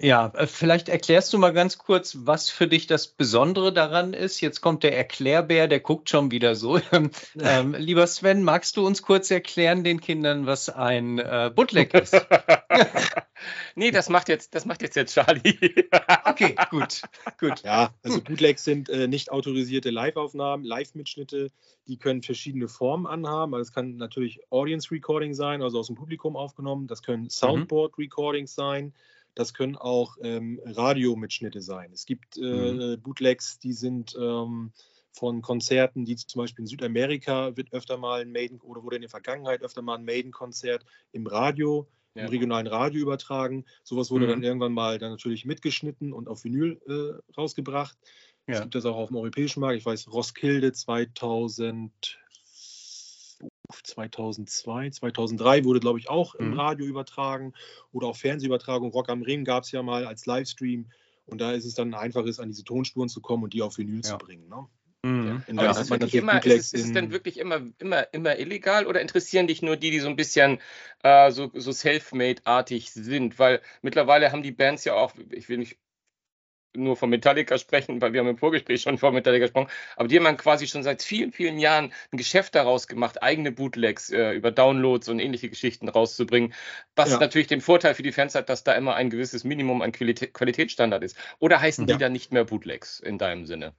[0.00, 4.40] Ja, äh, vielleicht erklärst du mal ganz kurz, was für dich das Besondere daran ist.
[4.40, 6.78] Jetzt kommt der Erklärbär, der guckt schon wieder so.
[7.38, 12.14] ähm, lieber Sven, magst du uns kurz erklären den Kindern, was ein äh, Bootleg ist?
[13.74, 15.54] nee, das macht jetzt, das macht jetzt, jetzt Charlie.
[16.24, 17.02] okay, gut,
[17.38, 17.62] gut.
[17.62, 21.50] Ja, also Bootlegs sind äh, nicht autorisierte Live-Aufnahmen, Live-Mitschnitte,
[21.88, 23.52] die können verschiedene Formen anhaben.
[23.52, 26.86] Also es kann natürlich Audience Recording sein, also aus dem Publikum aufgenommen.
[26.86, 27.30] Das können mhm.
[27.30, 28.94] Soundboard Recordings sein.
[29.34, 31.90] Das können auch ähm, Radiomitschnitte sein.
[31.92, 33.02] Es gibt äh, mhm.
[33.02, 34.72] Bootlegs, die sind ähm,
[35.14, 39.02] von Konzerten, die zum Beispiel in Südamerika wird öfter mal ein Maiden oder wurde in
[39.02, 42.22] der Vergangenheit öfter mal ein Maiden-Konzert im Radio, ja.
[42.22, 43.64] im regionalen Radio übertragen.
[43.84, 44.30] Sowas wurde mhm.
[44.30, 47.96] dann irgendwann mal dann natürlich mitgeschnitten und auf Vinyl äh, rausgebracht.
[48.46, 48.54] Ja.
[48.54, 49.78] Es gibt das auch auf dem europäischen Markt.
[49.78, 52.18] Ich weiß, Roskilde 2000
[53.70, 56.60] 2002, 2003 wurde, glaube ich, auch im mhm.
[56.60, 57.54] Radio übertragen
[57.92, 58.90] oder auch Fernsehübertragung.
[58.90, 60.90] Rock am Ring gab es ja mal als Livestream.
[61.26, 63.78] Und da ist es dann einfach, ist, an diese Tonspuren zu kommen und die auf
[63.78, 64.02] Vinyl ja.
[64.02, 64.48] zu bringen.
[64.48, 64.66] Ne?
[65.04, 65.58] Mhm.
[65.58, 69.00] Aber ist es, immer, ist, es, ist es denn wirklich immer, immer, immer illegal oder
[69.00, 70.58] interessieren dich nur die, die so ein bisschen
[71.02, 73.38] äh, so, so self-made-artig sind?
[73.38, 75.78] Weil mittlerweile haben die Bands ja auch, ich will nicht
[76.76, 80.18] nur von Metallica sprechen, weil wir haben im Vorgespräch schon von Metallica gesprochen, aber die
[80.18, 84.50] haben quasi schon seit vielen, vielen Jahren ein Geschäft daraus gemacht, eigene Bootlegs äh, über
[84.50, 86.54] Downloads und ähnliche Geschichten rauszubringen,
[86.96, 87.18] was ja.
[87.18, 90.34] natürlich den Vorteil für die Fans hat, dass da immer ein gewisses Minimum an Qualität,
[90.34, 91.16] Qualitätsstandard ist.
[91.38, 91.94] Oder heißen ja.
[91.94, 93.74] die dann nicht mehr Bootlegs in deinem Sinne?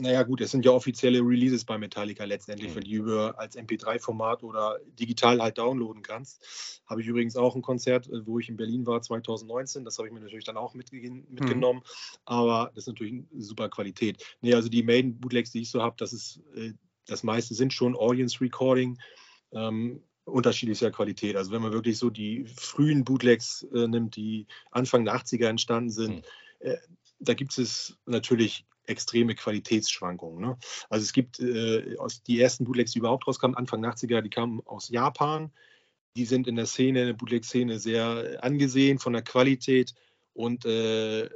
[0.00, 2.80] Naja, gut, es sind ja offizielle Releases bei Metallica letztendlich, mhm.
[2.82, 6.82] die du als MP3-Format oder digital halt downloaden kannst.
[6.86, 9.84] Habe ich übrigens auch ein Konzert, äh, wo ich in Berlin war 2019.
[9.84, 11.80] Das habe ich mir natürlich dann auch mitge mitgenommen.
[11.80, 12.18] Mhm.
[12.26, 14.24] Aber das ist natürlich eine super Qualität.
[14.40, 16.74] Nee, also die Maiden-Bootlegs, die ich so habe, das ist, äh,
[17.06, 18.98] das meiste sind schon Audience Recording.
[19.50, 21.34] Ähm, unterschiedlicher Qualität.
[21.34, 25.90] Also wenn man wirklich so die frühen Bootlegs äh, nimmt, die Anfang der 80er entstanden
[25.90, 26.22] sind, mhm.
[26.60, 26.76] äh,
[27.18, 30.40] da gibt es natürlich extreme Qualitätsschwankungen.
[30.40, 30.58] Ne?
[30.88, 34.30] Also es gibt äh, aus die ersten Bootlegs, die überhaupt rauskamen, Anfang der 80er, die
[34.30, 35.52] kamen aus Japan.
[36.16, 39.94] Die sind in der Szene, in der Bootleg-Szene sehr angesehen von der Qualität
[40.32, 41.28] und äh,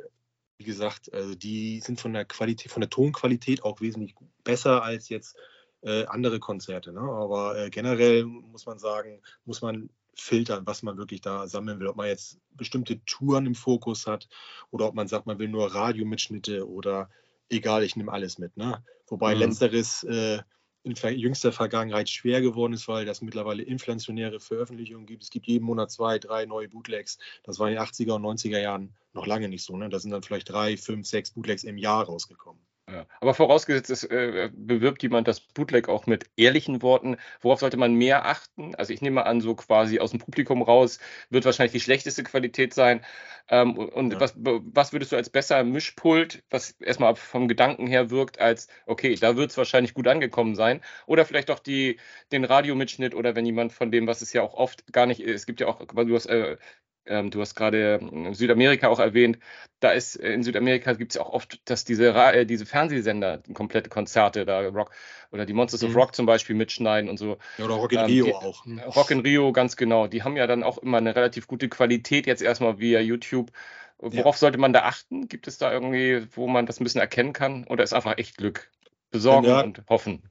[0.59, 5.09] wie gesagt, also die sind von der Qualität, von der Tonqualität auch wesentlich besser als
[5.09, 5.37] jetzt
[5.83, 6.93] äh, andere Konzerte.
[6.93, 7.01] Ne?
[7.01, 11.89] Aber äh, generell muss man sagen, muss man filtern, was man wirklich da sammeln will.
[11.89, 14.29] Ob man jetzt bestimmte Touren im Fokus hat
[14.71, 17.11] oder ob man sagt, man will nur Radiomitschnitte oder
[17.49, 18.57] egal, ich nehme alles mit.
[18.57, 18.85] Ne?
[19.09, 19.41] Wobei mhm.
[19.41, 20.41] letzteres äh,
[20.85, 25.23] in jüngster Vergangenheit schwer geworden ist, weil es mittlerweile inflationäre Veröffentlichungen gibt.
[25.23, 27.19] Es gibt jeden Monat zwei, drei neue Bootlegs.
[27.45, 29.77] Das war in den 80er und 90er Jahren noch lange nicht so.
[29.77, 29.89] Ne?
[29.89, 32.61] Da sind dann vielleicht drei, fünf, sechs Bootlegs im Jahr rausgekommen.
[32.91, 33.07] Ja.
[33.21, 37.17] Aber vorausgesetzt, es äh, bewirbt jemand das Bootleg auch mit ehrlichen Worten.
[37.41, 38.75] Worauf sollte man mehr achten?
[38.75, 40.99] Also ich nehme an, so quasi aus dem Publikum raus
[41.31, 43.05] wird wahrscheinlich die schlechteste Qualität sein.
[43.49, 44.21] Ähm, und ja.
[44.21, 49.15] was, was würdest du als besser Mischpult, was erstmal vom Gedanken her wirkt, als okay,
[49.15, 50.81] da wird es wahrscheinlich gut angekommen sein?
[51.07, 52.01] Oder vielleicht auch die,
[52.33, 55.43] den Radiomitschnitt oder wenn jemand von dem, was es ja auch oft gar nicht ist,
[55.43, 56.57] es gibt ja auch, du hast äh,
[57.05, 59.39] du hast gerade ähm, Südamerika auch erwähnt.
[59.81, 63.43] Da ist äh, in Südamerika gibt es ja auch oft, dass diese, äh, diese Fernsehsender
[63.55, 64.93] komplette Konzerte da Rock
[65.33, 65.89] oder die Monsters mhm.
[65.89, 67.39] of Rock zum Beispiel mitschneiden und so.
[67.59, 68.65] Ja, oder Rock in ähm, Rio die, auch.
[68.65, 68.79] Mhm.
[68.81, 70.07] Rock in Rio, ganz genau.
[70.07, 73.51] Die haben ja dann auch immer eine relativ gute Qualität jetzt erstmal via YouTube.
[73.99, 74.41] Worauf ja.
[74.41, 75.29] sollte man da achten?
[75.29, 77.65] Gibt es da irgendwie, wo man das ein bisschen erkennen kann?
[77.65, 78.71] Oder ist einfach echt Glück?
[79.11, 79.61] Besorgen ja.
[79.63, 80.23] und hoffen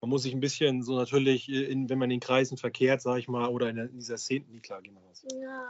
[0.00, 3.02] man muss sich ein bisschen so natürlich, äh, in, wenn man in den Kreisen verkehrt,
[3.02, 5.24] sage ich mal, oder in, dieser Szene, nie klar, gehen wir raus.
[5.42, 5.66] Ja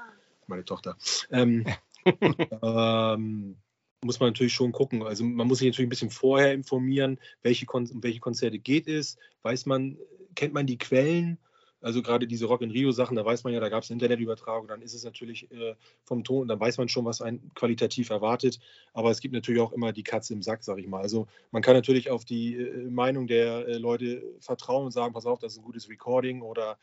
[0.48, 0.96] meine Tochter.
[1.30, 1.66] Ähm,
[2.62, 3.56] ähm,
[4.04, 5.02] muss man natürlich schon gucken.
[5.02, 8.86] Also man muss sich natürlich ein bisschen vorher informieren, welche Kon um welche Konzerte geht
[8.86, 9.16] es.
[9.42, 9.98] Weiß man,
[10.34, 11.38] kennt man die Quellen?
[11.80, 14.66] Also gerade diese Rock in Rio Sachen, da weiß man ja, da gab es Internetübertragung,
[14.66, 18.58] dann ist es natürlich äh, vom Ton, dann weiß man schon, was einen qualitativ erwartet.
[18.92, 21.00] Aber es gibt natürlich auch immer die Katze im Sack, sage ich mal.
[21.00, 25.26] Also man kann natürlich auf die äh, Meinung der äh, Leute vertrauen und sagen, pass
[25.26, 26.78] auf, das ist ein gutes Recording oder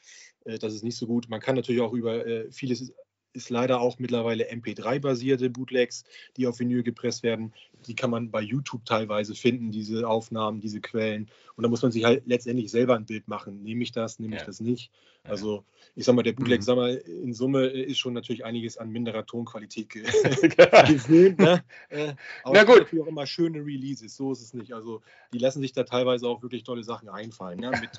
[0.46, 1.28] äh, das ist nicht so gut.
[1.28, 2.94] Man kann natürlich auch über äh, vieles
[3.36, 6.04] ist leider auch mittlerweile MP3-basierte Bootlegs,
[6.38, 7.54] die auf Vinyl gepresst werden.
[7.88, 11.30] Die kann man bei YouTube teilweise finden, diese Aufnahmen, diese Quellen.
[11.56, 13.64] Und da muss man sich halt letztendlich selber ein Bild machen.
[13.64, 14.92] Nehme ich das, nehme ich das nicht?
[15.28, 15.66] Also
[15.98, 16.64] ich sag mal, der Bootleg, mhm.
[16.64, 20.04] sag mal, in Summe ist schon natürlich einiges an minderer Tonqualität ge
[20.88, 21.38] gesehen.
[21.38, 21.64] Ne?
[21.90, 22.88] Äh, aber Na gut.
[23.02, 24.74] auch immer schöne Releases, so ist es nicht.
[24.74, 25.02] Also
[25.34, 27.62] die lassen sich da teilweise auch wirklich tolle Sachen einfallen.
[27.62, 27.72] Ne?
[27.72, 27.92] Mit,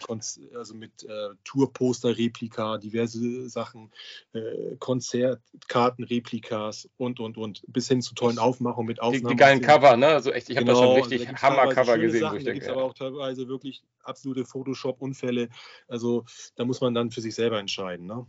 [0.55, 3.91] also mit äh, Tourposter-Replika, diverse Sachen,
[4.35, 9.29] äh, Konzertkarten-Replikas und, und, und, bis hin zu tollen Aufmachungen mit Aufnahmen.
[9.29, 10.09] Die, die geilen Cover, ne?
[10.09, 12.21] Also echt, ich habe genau, da schon also richtig also Hammer-Cover gesehen.
[12.21, 15.49] Sachen, da gibt es aber auch teilweise wirklich absolute Photoshop-Unfälle.
[15.89, 18.07] Also da muss man dann für sich selber entscheiden.
[18.07, 18.27] Ne?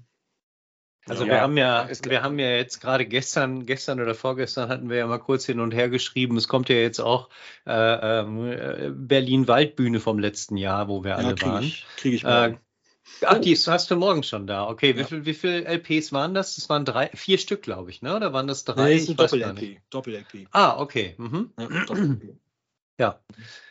[1.10, 4.90] Also ja, wir haben ja, wir haben ja jetzt gerade gestern, gestern oder vorgestern hatten
[4.90, 6.38] wir ja mal kurz hin und her geschrieben.
[6.38, 7.30] Es kommt ja jetzt auch
[7.66, 7.72] äh,
[8.22, 11.64] äh, Berlin Waldbühne vom letzten Jahr, wo wir alle krieg waren.
[11.64, 12.52] Ich, krieg ich mal.
[12.52, 14.70] Äh, ach, die hast du morgen schon da.
[14.70, 14.98] Okay, ja.
[14.98, 16.56] wie viele wie viel LPs waren das?
[16.56, 18.16] Das waren drei, vier Stück, glaube ich, ne?
[18.16, 18.96] Oder waren das drei?
[18.96, 19.82] Nee, das ist Doppel-LP.
[19.90, 20.48] Doppel-LP.
[20.52, 21.16] Ah, okay.
[21.18, 21.52] Mhm.
[21.60, 22.40] Ja, Doppel
[23.00, 23.22] ja.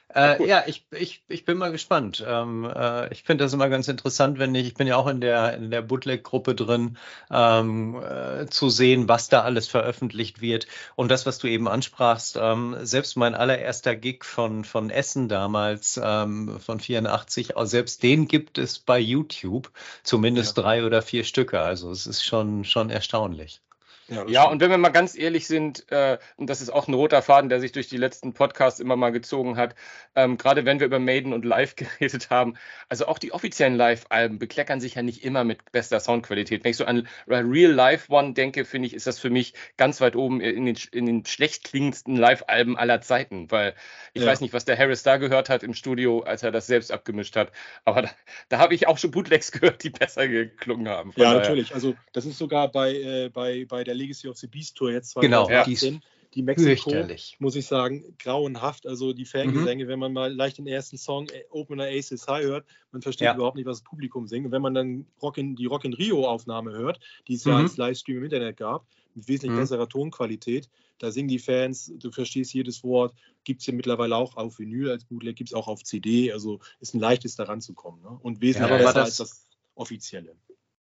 [0.09, 0.47] Äh, cool.
[0.49, 2.25] Ja, ich, ich, ich bin mal gespannt.
[2.27, 5.21] Ähm, äh, ich finde das immer ganz interessant, wenn ich, ich bin ja auch in
[5.21, 6.97] der, in der Bootleg-Gruppe drin,
[7.31, 10.69] ähm, äh, zu sehen, was da alles veröffentlicht wird.
[10.95, 16.01] Und das, was du eben ansprachst, ähm, selbst mein allererster Gig von, von Essen damals,
[16.03, 19.71] ähm, von 84, selbst den gibt es bei YouTube,
[20.05, 20.63] zumindest ja.
[20.63, 21.61] drei oder vier Stücke.
[21.61, 23.61] Also es ist schon, schon erstaunlich.
[24.09, 26.95] Ja, ja und wenn wir mal ganz ehrlich sind, äh, und das ist auch ein
[26.95, 29.75] roter Faden, der sich durch die letzten Podcasts immer mal gezogen hat,
[30.15, 32.55] ähm, gerade wenn wir über Maiden und Live geredet haben,
[32.89, 36.63] also auch die offiziellen Live-Alben bekleckern sich ja nicht immer mit bester Soundqualität.
[36.65, 40.01] Wenn ich so an Real Live One denke, finde ich, ist das für mich ganz
[40.01, 43.75] weit oben in den, in den schlecht klingendsten Live-Alben aller Zeiten, weil
[44.15, 44.29] ich ja.
[44.29, 47.37] weiß nicht, was der Harris da gehört hat im Studio, als er das selbst abgemischt
[47.37, 47.51] hat,
[47.85, 48.11] aber da,
[48.49, 51.13] da habe ich auch schon Bootlegs gehört, die besser geklungen haben.
[51.17, 51.41] ja, daher.
[51.41, 51.75] natürlich.
[51.75, 55.11] Also das ist sogar bei, äh, bei, bei der Legacy of the Beast Tour jetzt
[55.11, 55.95] 2018.
[55.95, 56.01] Genau,
[56.35, 56.93] die Mexiko,
[57.39, 58.87] muss ich sagen, grauenhaft.
[58.87, 59.89] Also die Fangesänge, mhm.
[59.89, 63.35] wenn man mal leicht den ersten Song äh, Opener Aces High hört, man versteht ja.
[63.35, 64.47] überhaupt nicht, was das Publikum singt.
[64.47, 67.53] Und wenn man dann Rock in, die Rock in Rio Aufnahme hört, die es mhm.
[67.53, 69.61] ja als Livestream im Internet gab, mit wesentlich mhm.
[69.61, 70.69] besserer Tonqualität,
[70.99, 74.91] da singen die Fans, du verstehst jedes Wort, gibt es ja mittlerweile auch auf Vinyl
[74.91, 78.03] als Bootleg, gibt es auch auf CD, also ist ein leichtes daran zu kommen.
[78.03, 78.19] Ne?
[78.23, 80.37] Und wesentlich ja, besser das, als das offizielle.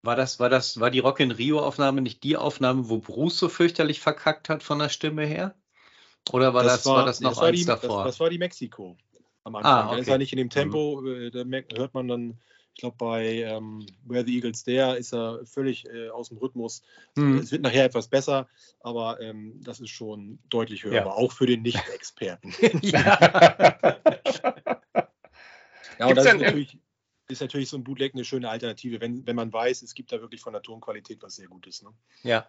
[0.05, 3.39] War das, war das, war die Rock in Rio Aufnahme nicht die Aufnahme, wo Bruce
[3.39, 5.55] so fürchterlich verkackt hat von der Stimme her?
[6.31, 8.05] Oder war das, das war, war, das noch das eins die, davor?
[8.05, 8.99] Das, das, war die Mexiko
[9.45, 9.73] am Anfang.
[9.73, 9.95] Ah, okay.
[9.95, 11.31] Da ist er nicht in dem Tempo, mhm.
[11.33, 12.39] Da hört man dann
[12.75, 16.83] Ich glaube, bei ähm, Where the Eagles There ist er völlig äh, aus dem Rhythmus.
[17.15, 17.39] Mhm.
[17.39, 18.47] Es wird nachher etwas besser,
[18.81, 21.13] aber ähm, das ist schon deutlich hörbar, Ja.
[21.13, 22.55] auch für den Nicht-Experten.
[22.83, 23.99] ja.
[25.99, 26.79] Ja, und Gibt's das ist natürlich,
[27.29, 30.21] ist natürlich so ein Bootleg eine schöne Alternative, wenn, wenn man weiß, es gibt da
[30.21, 31.83] wirklich von der Tonqualität was sehr Gutes.
[31.83, 31.91] Ne?
[32.23, 32.49] ja.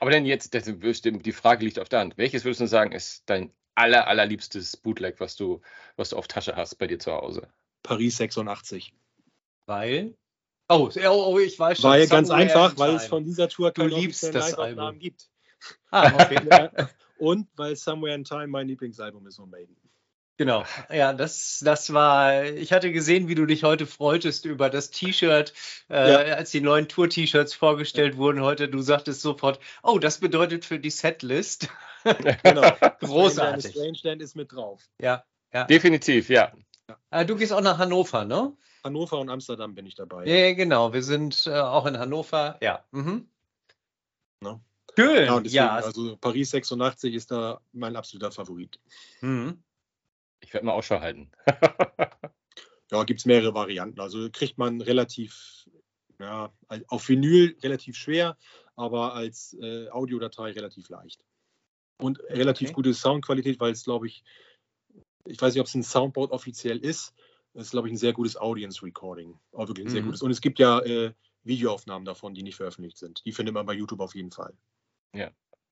[0.00, 2.18] Aber dann jetzt, das, die Frage liegt auf der Hand.
[2.18, 5.60] Welches würdest du sagen, ist dein aller, allerliebstes Bootleg, was du,
[5.96, 7.48] was du auf Tasche hast bei dir zu Hause?
[7.82, 8.94] Paris 86.
[9.66, 10.14] Weil?
[10.68, 11.90] Oh, ja, oh, ich weiß schon.
[11.90, 14.98] Weil ganz einfach, in weil es von dieser Tour Du keine liebst offiziellen Live-Aufnahmen Album.
[14.98, 15.30] gibt.
[15.90, 16.40] Ah, okay.
[16.50, 16.88] Ja.
[17.18, 19.76] Und weil Somewhere in Time mein Lieblingsalbum ist von Maiden.
[20.38, 24.90] Genau, ja, das, das war, ich hatte gesehen, wie du dich heute freutest über das
[24.90, 25.52] T-Shirt,
[25.90, 26.34] äh, Ja.
[26.36, 28.68] als die neuen Tour-T-Shirts vorgestellt wurden heute.
[28.68, 31.68] Du sagtest sofort, oh, das bedeutet für die Setlist.
[32.42, 32.62] Genau.
[33.00, 33.72] Großartig.
[33.72, 34.82] Strangeland ist mit drauf.
[34.98, 35.22] Ja,
[35.52, 35.64] ja.
[35.64, 36.52] Definitiv, ja.
[37.10, 38.52] Äh, du gehst auch nach Hannover, ne?
[38.82, 40.26] Hannover und Amsterdam bin ich dabei.
[40.26, 40.92] Ja, ja genau.
[40.92, 42.58] Wir sind äh, auch in Hannover.
[42.60, 42.84] Ja.
[42.90, 43.28] Mhm.
[44.40, 44.60] Ne?
[44.98, 45.26] Schön.
[45.26, 45.74] Ja, und deswegen, ja.
[45.74, 48.80] also Paris 86 ist da mein absoluter Favorit.
[49.20, 49.62] Mhm.
[50.42, 51.30] Ich werde mal Ausschau halten.
[52.90, 54.00] Ja, gibt es mehrere Varianten.
[54.00, 55.66] Also kriegt man relativ,
[56.18, 56.52] ja,
[56.88, 58.36] auf Vinyl relativ schwer,
[58.76, 61.24] aber als äh, Audiodatei relativ leicht.
[61.98, 62.74] Und relativ Okay.
[62.74, 64.24] gute Soundqualität, weil es, glaube ich,
[65.24, 67.14] ich weiß nicht, ob es ein Soundboard offiziell ist.
[67.54, 69.38] Es ist, glaube ich, ein sehr gutes Audience Recording.
[69.52, 70.06] Auch wirklich ein sehr Mhm.
[70.06, 70.22] gutes.
[70.22, 71.14] Und es gibt ja äh,
[71.44, 73.24] Videoaufnahmen davon, die nicht veröffentlicht sind.
[73.24, 74.54] Die findet man bei YouTube auf jeden Fall.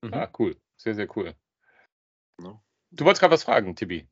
[0.01, 0.13] Mhm.
[0.13, 0.57] Ah, cool.
[0.77, 1.35] Sehr, sehr cool.
[2.41, 2.59] Ja.
[2.91, 4.07] Du wolltest gerade was fragen, Tibi.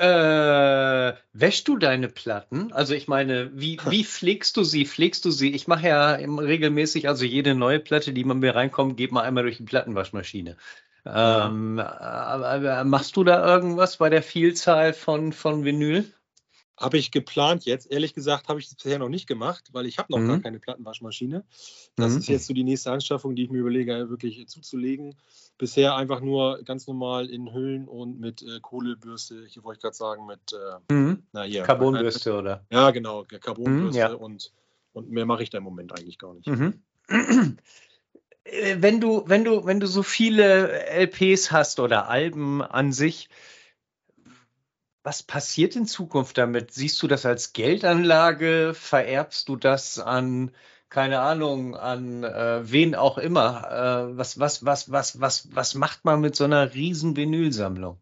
[0.00, 2.72] Äh, wäschst du deine Platten?
[2.72, 4.86] Also ich meine, wie, wie pflegst du sie?
[4.86, 5.54] Pflegst du sie?
[5.54, 9.42] Ich mache ja regelmäßig, also jede neue Platte, die bei mir reinkommt, geht mal einmal
[9.42, 10.56] durch die Plattenwaschmaschine.
[11.04, 16.10] Ähm, aber machst du da irgendwas bei der Vielzahl von, von Vinyl?
[16.80, 17.90] Habe ich geplant jetzt.
[17.90, 20.28] Ehrlich gesagt habe ich es bisher noch nicht gemacht, weil ich habe noch Mhm.
[20.28, 21.44] gar keine Plattenwaschmaschine.
[21.96, 22.18] Das Mhm.
[22.18, 25.14] ist jetzt so die nächste Anschaffung, die ich mir überlege, wirklich zuzulegen.
[25.58, 29.96] Bisher einfach nur ganz normal in Hüllen und mit äh, Kohlebürste, hier wollte ich gerade
[29.96, 31.22] sagen, mit, äh, Mhm.
[31.32, 31.64] na hier.
[31.64, 32.64] Carbonbürste, oder?
[32.72, 34.14] Ja, genau, Carbonbürste Mhm, ja.
[34.14, 34.52] und,
[34.94, 36.46] und mehr mache ich da im Moment eigentlich gar nicht.
[36.46, 36.80] Mhm.
[38.44, 43.28] Äh, Wenn du, wenn du, wenn du so viele LPs hast oder Alben an sich,
[45.02, 46.72] was passiert in Zukunft damit?
[46.72, 48.72] Siehst du das als Geldanlage?
[48.74, 50.50] Vererbst du das an,
[50.88, 54.10] keine Ahnung, an äh, wen auch immer?
[54.12, 57.98] Äh, was, was, was, was, was, was macht man mit so einer riesen Vinylsammlung?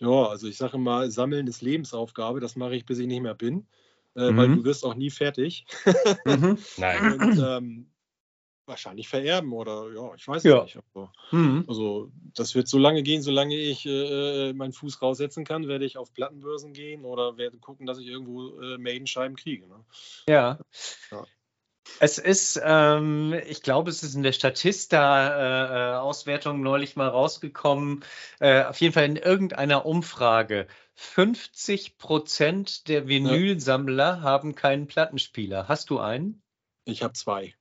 [0.00, 3.34] Ja, also ich sage mal, Sammeln ist Lebensaufgabe, das mache ich, bis ich nicht mehr
[3.34, 3.66] bin,
[4.14, 4.56] äh, weil Mhm.
[4.56, 5.66] du wirst auch nie fertig.
[6.24, 6.58] Mhm.
[6.76, 7.12] Nein.
[7.12, 7.90] Und ähm,
[8.66, 10.62] wahrscheinlich vererben oder ja, ich weiß es Ja.
[10.64, 10.76] nicht.
[10.76, 11.64] Also, Mhm.
[11.68, 15.96] Also das wird so lange gehen, solange ich äh, meinen Fuß raussetzen kann, werde ich
[15.98, 19.66] auf Plattenbörsen gehen oder werde gucken, dass ich irgendwo äh, Maiden-Scheiben kriege.
[19.68, 19.84] Ne?
[20.28, 20.58] Ja.
[21.10, 21.24] Ja.
[22.00, 28.02] Es ist, ähm, ich glaube, es ist in der Statista-Auswertung neulich mal rausgekommen,
[28.40, 30.66] äh, auf jeden Fall in irgendeiner Umfrage.
[30.94, 35.68] 50 Prozent der Vinylsammler haben keinen Plattenspieler.
[35.68, 36.42] Hast du einen?
[36.84, 37.54] Ich habe zwei.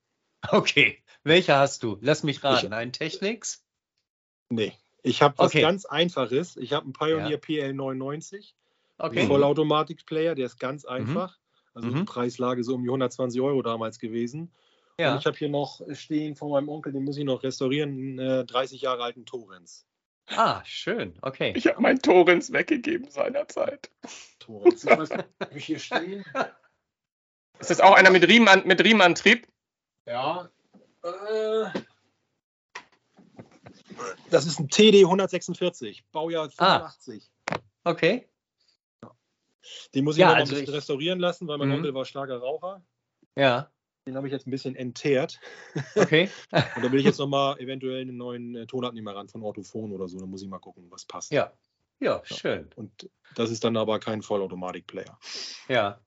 [0.50, 1.00] Okay.
[1.24, 1.98] Welcher hast du?
[2.02, 2.74] Lass mich raten.
[2.74, 3.64] Einen Technics?
[4.50, 4.74] Nee.
[5.02, 5.62] Ich habe was Okay.
[5.62, 6.58] ganz Einfaches.
[6.58, 7.38] Ich habe einen Pioneer Ja.
[7.38, 8.54] PL99,
[8.98, 9.20] Okay.
[9.20, 11.38] einen Vollautomatik-Player, der ist ganz einfach.
[11.74, 11.96] Also Mhm.
[11.96, 14.42] die Preislage so um die 120 Euro damals gewesen.
[14.98, 15.18] Und Ja.
[15.18, 18.46] ich habe hier noch stehen von meinem Onkel, den muss ich noch restaurieren, einen äh,
[18.46, 19.86] 30 Jahre alten Torrens.
[20.28, 21.18] Ah, schön.
[21.22, 21.54] Okay.
[21.56, 23.90] Ich habe meinen Torrens weggegeben seinerzeit.
[24.40, 24.84] Torrens.
[24.84, 26.24] Ich weiß nicht, hab ich hier stehen?
[27.60, 29.48] Ist das auch einer mit, Riemen, mit Riemenantrieb?
[30.06, 30.50] Ja.
[31.04, 31.70] Äh,
[34.30, 36.90] das ist ein TD 146, Baujahr Ah.
[36.90, 37.30] 85.
[37.84, 38.28] Okay.
[39.96, 41.76] Den muss ich Ja, noch also ein bisschen ich- restaurieren lassen, weil mein Mhm.
[41.76, 42.86] Onkel war starker Raucher.
[43.36, 43.70] Ja.
[44.06, 45.40] Den habe ich jetzt ein bisschen entteert.
[45.96, 46.30] Okay.
[46.78, 50.10] Und da will ich jetzt nochmal eventuell einen neuen äh, Tonabnehmer ran von Orthophon oder
[50.10, 50.20] so.
[50.20, 51.32] Da muss ich mal gucken, was passt.
[51.32, 51.54] Ja.
[52.00, 52.70] Ja, schön.
[52.76, 55.18] Und das ist dann aber kein Vollautomatik-Player.
[55.70, 56.02] Ja.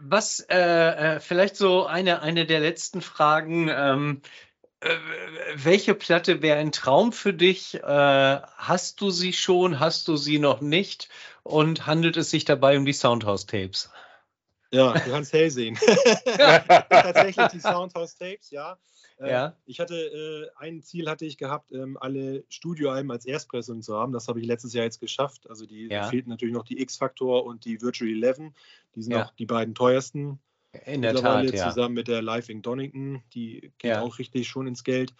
[0.00, 3.68] Was äh, äh, vielleicht so eine, eine der letzten Fragen.
[3.68, 4.22] Ähm,
[4.80, 4.96] äh,
[5.54, 7.74] welche Platte wäre ein Traum für dich?
[7.74, 9.80] Äh, hast du sie schon?
[9.80, 11.08] Hast du sie noch nicht?
[11.42, 13.90] Und handelt es sich dabei um die Soundhouse-Tapes?
[14.70, 15.78] Ja, du kannst hell sehen.
[16.90, 18.78] Tatsächlich die Soundhouse-Tapes, ja.
[19.18, 19.56] Äh, Ja.
[19.66, 24.12] Ich hatte äh, ein Ziel hatte ich gehabt, ähm, alle Studioalben als Erstpressung zu haben.
[24.12, 25.48] Das habe ich letztes Jahr jetzt geschafft.
[25.50, 26.04] Also die Ja.
[26.04, 28.52] fehlten natürlich noch die X-Factor und die Virtual 11.
[28.94, 29.24] Die sind Ja.
[29.26, 30.40] auch die beiden teuersten
[30.84, 31.68] In der Tat, ja.
[31.70, 33.22] zusammen mit der Live in Donington.
[33.34, 34.02] Die geht Ja.
[34.02, 35.14] auch richtig schon ins Geld.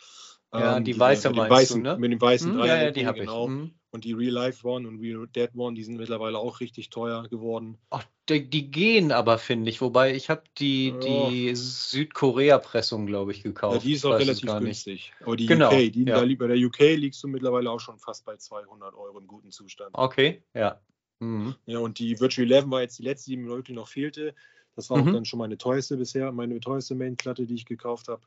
[0.53, 1.97] Ja, Ähm, die diese weiße meinst du, weißen, ne?
[1.99, 3.45] Mit dem weißen Hm, ja, ja, Dreieck, die habe genau.
[3.45, 3.51] ich.
[3.51, 3.78] Hm.
[3.91, 7.27] Und die Real Life One und Real Dead One, die sind mittlerweile auch richtig teuer
[7.29, 7.79] geworden.
[7.91, 9.81] Ach, die, die gehen aber, finde ich.
[9.81, 13.77] Wobei ich habe die, die Südkorea-Pressung, glaube ich, gekauft.
[13.77, 14.85] Ja, die ist auch relativ gar nicht.
[14.85, 15.13] günstig.
[15.21, 16.21] Aber die Genau, UK, die, ja.
[16.21, 19.51] da, bei der UK liegst du mittlerweile auch schon fast bei 200 Euro im guten
[19.51, 19.91] Zustand.
[19.95, 20.81] Okay, ja.
[21.21, 21.55] Mhm.
[21.65, 24.35] Ja, und die Virtual 11 war jetzt die letzte, die mir wirklich noch fehlte.
[24.77, 25.09] Das war Mhm.
[25.09, 28.23] auch dann schon meine teuerste bisher, meine teuerste Main-Platte, die ich gekauft habe.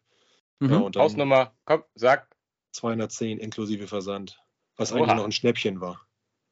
[0.59, 0.71] Mhm.
[0.71, 2.27] Ja, Hausnummer, komm, sag.
[2.73, 4.41] 210 inklusive Versand.
[4.81, 4.99] Was Oha.
[5.03, 6.01] eigentlich noch ein Schnäppchen war.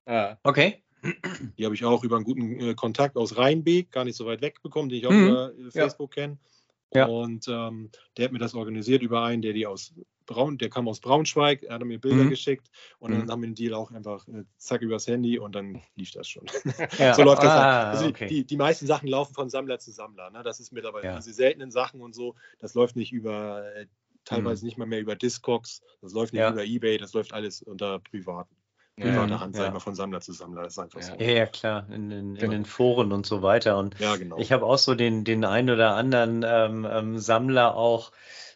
[0.07, 0.37] Ja.
[0.43, 0.83] Okay.
[1.57, 4.41] Die habe ich auch über einen guten äh, Kontakt aus Rheinbeek, gar nicht so weit
[4.41, 5.27] weg bekommen, den ich auch Mhm.
[5.27, 6.37] über äh, Facebook kenne.
[6.93, 7.05] Ja.
[7.05, 9.93] Und ähm, der hat mir das organisiert über einen, der die aus
[10.25, 12.29] Braun, der kam aus Braunschweig, er hat mir Bilder Mhm.
[12.29, 12.67] geschickt
[12.99, 13.31] und dann Mhm.
[13.31, 16.45] haben wir den Deal auch einfach äh, zack übers Handy und dann lief das schon.
[16.99, 17.13] Ja.
[17.15, 17.49] so läuft das.
[17.51, 17.85] ah, halt.
[17.95, 18.27] Also die- okay.
[18.27, 20.29] die, die meisten Sachen laufen von Sammler zu Sammler.
[20.31, 20.43] Ne?
[20.43, 21.15] Das ist mittlerweile Ja.
[21.17, 22.35] diese seltenen Sachen und so.
[22.59, 23.63] Das läuft nicht über,
[24.25, 25.81] teilweise nicht mal mehr über Discogs.
[26.01, 26.45] Das läuft nicht Mhm.
[26.47, 26.51] Ja.
[26.51, 26.97] über Ebay.
[26.97, 28.55] Das läuft alles unter privaten.
[28.97, 29.05] Ja.
[29.05, 29.71] Privater Hand, Ja.
[29.71, 30.63] mal, von Sammler zu Sammler.
[30.63, 31.13] Das ist einfach so.
[31.13, 31.21] Ja.
[31.21, 32.51] Ja, ja, klar, in, den- in Genau.
[32.51, 33.77] den Foren und so weiter.
[33.77, 34.37] Und Ja, genau.
[34.37, 38.11] ich habe auch so den, den ein oder anderen ähm, ähm, Sammler auch.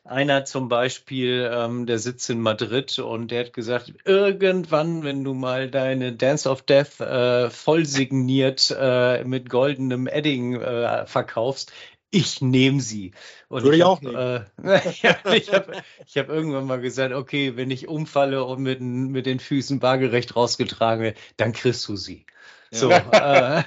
[0.05, 5.34] Einer zum Beispiel, ähm, der sitzt in Madrid und der hat gesagt, irgendwann, wenn du
[5.34, 11.72] mal deine Dance of Death äh, voll signiert äh, mit goldenem Edding äh, verkaufst,
[12.14, 13.11] ich nehme sie.
[13.49, 14.16] Und Würde ich hab, auch nehmen.
[14.16, 14.45] Äh,
[14.89, 15.03] ich
[15.51, 19.39] habe ich hab irgendwann mal gesagt, okay, wenn ich umfalle und mit, den- mit den
[19.39, 22.26] Füßen waagerecht rausgetragen werde, dann kriegst du sie.
[22.72, 22.78] Ja.
[22.80, 23.64] So, äh,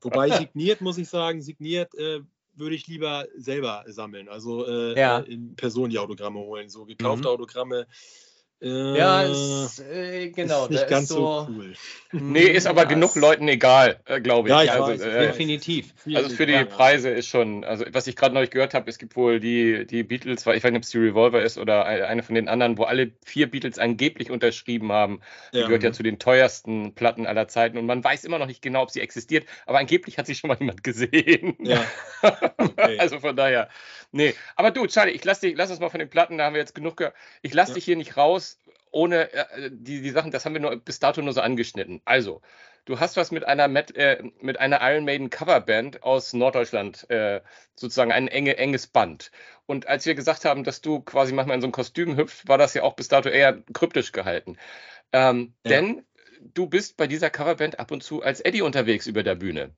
[0.00, 2.20] Wobei signiert, muss ich sagen, signiert äh,
[2.54, 4.28] würde ich lieber selber sammeln.
[4.28, 5.20] Also äh, Ja.
[5.20, 6.68] äh, in Person die Autogramme holen.
[6.68, 7.34] So gekaufte Mhm.
[7.34, 7.86] Autogramme.
[8.60, 11.46] Äh, ja, ist, äh, genau, ist nicht da ganz ist so, so.
[11.48, 11.74] cool.
[12.10, 14.52] Nee, ist aber Ja, genug Leuten egal, äh, glaube ich.
[14.54, 15.26] Ja, ich also, weiß, äh.
[15.28, 15.92] Definitiv.
[16.12, 16.64] also für die Ja.
[16.64, 20.02] Preise ist schon, also was ich gerade neulich gehört habe, es gibt wohl die, die
[20.02, 22.84] Beatles, ich weiß nicht, ob es die Revolver ist oder eine von den anderen, wo
[22.84, 25.20] alle vier Beatles angeblich unterschrieben haben.
[25.52, 28.62] Die gehört ja zu den teuersten Platten aller Zeiten und man weiß immer noch nicht
[28.62, 31.56] genau, ob sie existiert, aber angeblich hat sie schon mal jemand gesehen.
[31.60, 31.84] Ja.
[32.58, 32.98] Okay.
[32.98, 33.68] Also von daher,
[34.10, 34.34] nee.
[34.56, 36.60] Aber du, Charlie, ich lass dich, lass uns mal von den Platten, da haben wir
[36.60, 37.14] jetzt genug gehört.
[37.42, 37.74] Ich lass Ja.
[37.76, 38.47] dich hier nicht raus,
[38.90, 42.00] ohne äh, die, die Sachen, das haben wir nur bis dato nur so angeschnitten.
[42.04, 42.40] Also,
[42.84, 47.40] du hast was mit einer, Met, äh, mit einer Iron Maiden Coverband aus Norddeutschland, äh,
[47.74, 49.30] sozusagen ein enge, enges Band.
[49.66, 52.58] Und als wir gesagt haben, dass du quasi manchmal in so ein Kostüm hüpfst, war
[52.58, 54.56] das ja auch bis dato eher kryptisch gehalten.
[55.12, 55.70] Ähm, Ja.
[55.70, 56.06] Denn
[56.40, 59.74] du bist bei dieser Coverband ab und zu als Eddie unterwegs über der Bühne.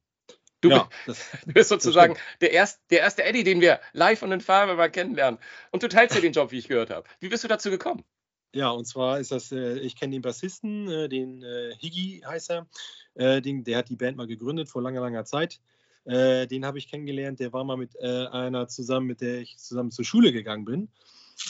[0.60, 4.32] Du, ja, das, Du bist sozusagen der, erst, der erste Eddie, den wir live und
[4.32, 5.40] in Farbe mal kennenlernen.
[5.70, 7.08] Und du teilst ja den Job, wie ich gehört habe.
[7.20, 8.04] Wie bist du dazu gekommen?
[8.52, 12.50] Ja, und zwar ist das, äh, ich kenne den Bassisten, äh, den äh, Higgy heißt
[12.50, 12.66] er.
[13.14, 15.60] Äh, den, der hat die Band mal gegründet vor langer, langer Zeit.
[16.04, 17.40] Äh, den habe ich kennengelernt.
[17.40, 20.88] Der war mal mit äh, einer zusammen, mit der ich zusammen zur Schule gegangen bin.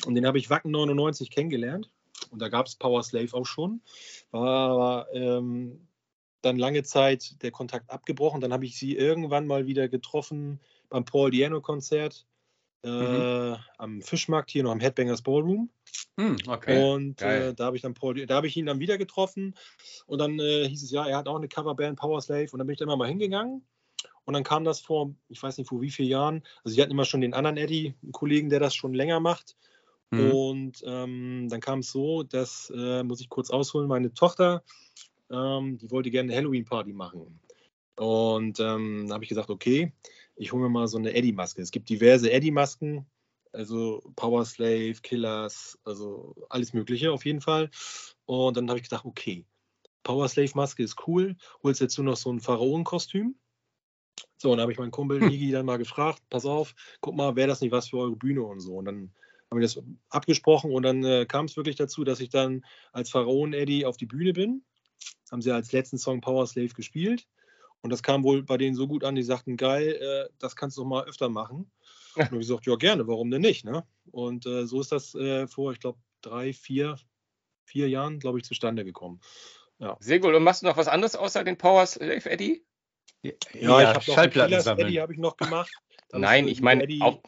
[0.07, 1.91] Und den habe ich Wacken 99 kennengelernt.
[2.31, 3.83] Und da gab es Power Slave auch schon.
[4.31, 5.89] War, war ähm,
[6.43, 8.41] dann lange Zeit der Kontakt abgebrochen.
[8.41, 12.27] Dann habe ich sie irgendwann mal wieder getroffen beim Paul Diano-Konzert
[12.83, 13.57] äh, Mhm.
[13.79, 15.71] am Fischmarkt hier noch am Headbangers Ballroom.
[16.19, 16.93] Hm, okay.
[16.93, 19.55] Und äh, da habe ich dann Paul, da habe ich ihn dann wieder getroffen.
[20.07, 22.49] Und dann äh, hieß es ja, er hat auch eine Coverband Power Slave.
[22.53, 23.65] Und dann bin ich da immer mal hingegangen.
[24.25, 26.43] Und dann kam das vor, ich weiß nicht vor wie vielen Jahren.
[26.63, 29.57] Also sie hatten immer schon den anderen Eddie, einen Kollegen, der das schon länger macht.
[30.11, 30.31] Mhm.
[30.31, 34.63] Und ähm, dann kam es so, dass, äh, muss ich kurz ausholen, meine Tochter,
[35.31, 37.41] ähm, die wollte gerne eine Halloween-Party machen.
[37.97, 39.93] Und ähm, da habe ich gesagt, okay,
[40.41, 41.61] ich hole mir mal so eine Eddie-Maske.
[41.61, 43.05] Es gibt diverse Eddie-Masken,
[43.53, 47.69] also Power Slave, Killers, also alles Mögliche auf jeden Fall.
[48.25, 49.45] Und dann habe ich gedacht, okay,
[50.03, 53.35] Power Slave-Maske ist cool, holst dazu noch so ein Pharaonen-Kostüm.
[54.39, 57.37] So, und dann habe ich meinen Kumpel Nigi dann mal gefragt, pass auf, guck mal,
[57.37, 58.77] wäre das nicht was für eure Bühne und so.
[58.77, 59.13] Und dann
[59.51, 63.11] haben wir das abgesprochen und dann äh, kam es wirklich dazu, dass ich dann als
[63.11, 64.65] Pharaon Eddie auf die Bühne bin.
[65.31, 67.27] Haben sie als letzten Song Power Slave gespielt.
[67.83, 70.77] Und das kam wohl bei denen so gut an, die sagten, geil, äh, das kannst
[70.77, 71.71] du doch mal öfter machen.
[72.17, 73.65] Und ich gesagt, ja, gerne, warum denn nicht?
[73.65, 73.85] Ne?
[74.11, 76.97] Und äh, so ist das äh, vor, ich glaube, drei, vier,
[77.65, 79.21] vier Jahren, glaube ich, zustande gekommen.
[80.01, 80.35] Sehr gut.
[80.35, 82.65] Und machst du noch was anderes außer den Power Slave Eddie?
[83.23, 84.89] Ja, ich habe noch Schallplatten sammeln.
[84.89, 85.73] Eddie habe ich noch gemacht.
[86.11, 87.23] Dann Nein, äh, ich die meine auch.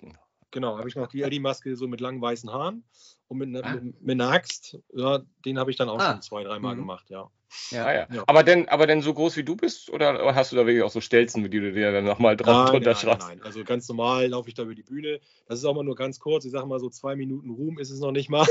[0.51, 2.85] Genau, habe ich noch die Eddie-Maske so mit langen weißen Haaren
[3.33, 3.75] und mit, ne, Ah.
[3.75, 4.79] mit, mit einer Axt.
[4.95, 6.13] Ja, den habe ich dann auch Ah.
[6.13, 6.81] schon zwei, dreimal Mhm.
[6.81, 7.29] gemacht, ja.
[7.71, 7.85] Ja.
[7.85, 8.07] Ah, ja.
[8.11, 8.25] Ja.
[8.29, 9.91] Aber, denn, aber denn so groß wie du bist?
[9.91, 12.71] Oder hast du da wirklich auch so Stelzen, mit die du dir dann nochmal drauf
[12.73, 13.43] Nein, drunter nein, nein.
[13.43, 15.21] Also ganz normal laufe ich da über die Bühne.
[15.49, 16.47] Das ist auch mal nur ganz kurz.
[16.47, 18.47] Ich sage mal so zwei Minuten Ruhm ist es noch nicht mal.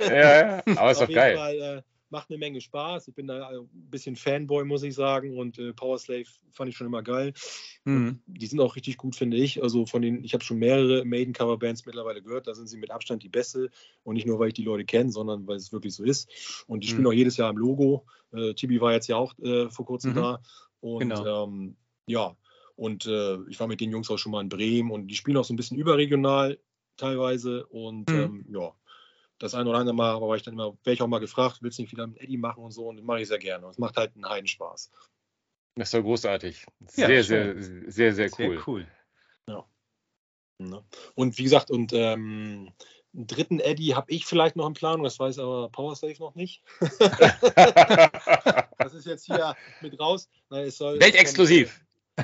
[0.00, 1.36] Ja, ja, aber ist Auf doch jeden geil.
[1.36, 3.08] Fall, äh, macht eine Menge Spaß.
[3.08, 5.36] Ich bin da ein bisschen Fanboy, muss ich sagen.
[5.36, 7.32] Und äh, Power Slave fand ich schon immer geil.
[7.84, 8.20] Mhm.
[8.26, 9.62] Die sind auch richtig gut, finde ich.
[9.62, 12.46] Also von den, ich habe schon mehrere Maiden-Cover-Bands mittlerweile gehört.
[12.46, 13.70] Da sind sie mit Abstand die beste.
[14.04, 16.64] Und nicht nur, weil ich die Leute kenne, sondern weil es wirklich so ist.
[16.66, 16.92] Und die mhm.
[16.92, 18.06] spielen auch jedes Jahr im Logo.
[18.32, 20.16] Äh, Tibi war jetzt ja auch äh, vor kurzem mhm.
[20.16, 20.42] da.
[20.80, 21.44] Und genau.
[21.44, 22.36] ähm, ja,
[22.76, 25.36] und äh, ich war mit den Jungs auch schon mal in Bremen und die spielen
[25.36, 26.58] auch so ein bisschen überregional
[26.96, 27.66] teilweise.
[27.66, 28.16] Und mhm.
[28.16, 28.72] ähm, ja,
[29.38, 31.58] das eine oder andere Mal aber war ich dann immer, wäre ich auch mal gefragt,
[31.60, 33.66] willst du nicht wieder mit Eddie machen und so und das mache ich sehr gerne.
[33.68, 34.90] Es macht halt einen Heidenspaß.
[35.76, 36.66] Das ist doch großartig.
[36.86, 38.56] Sehr, ja, sehr, sehr, sehr, sehr, cool.
[38.56, 38.88] Sehr cool.
[39.46, 39.64] Ja.
[40.58, 40.84] Ne?
[41.14, 42.72] Und wie gesagt, und ähm,
[43.14, 46.62] einen dritten Eddie habe ich vielleicht noch in Planung, das weiß aber Powerslave noch nicht.
[48.78, 50.28] das ist jetzt hier mit raus.
[50.50, 51.80] Nein, Weltexklusiv.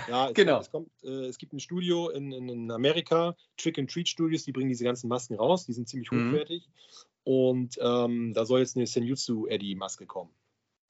[0.09, 0.61] Ja, es, genau.
[0.61, 4.53] Es, kommt, äh, es gibt ein Studio in, in, Amerika, Trick and Treat Studios, die
[4.53, 6.31] bringen diese ganzen Masken raus, die sind ziemlich mhm.
[6.31, 6.69] hochwertig.
[7.25, 10.31] Und ähm, da soll jetzt eine Senjutsu Eddie Maske kommen.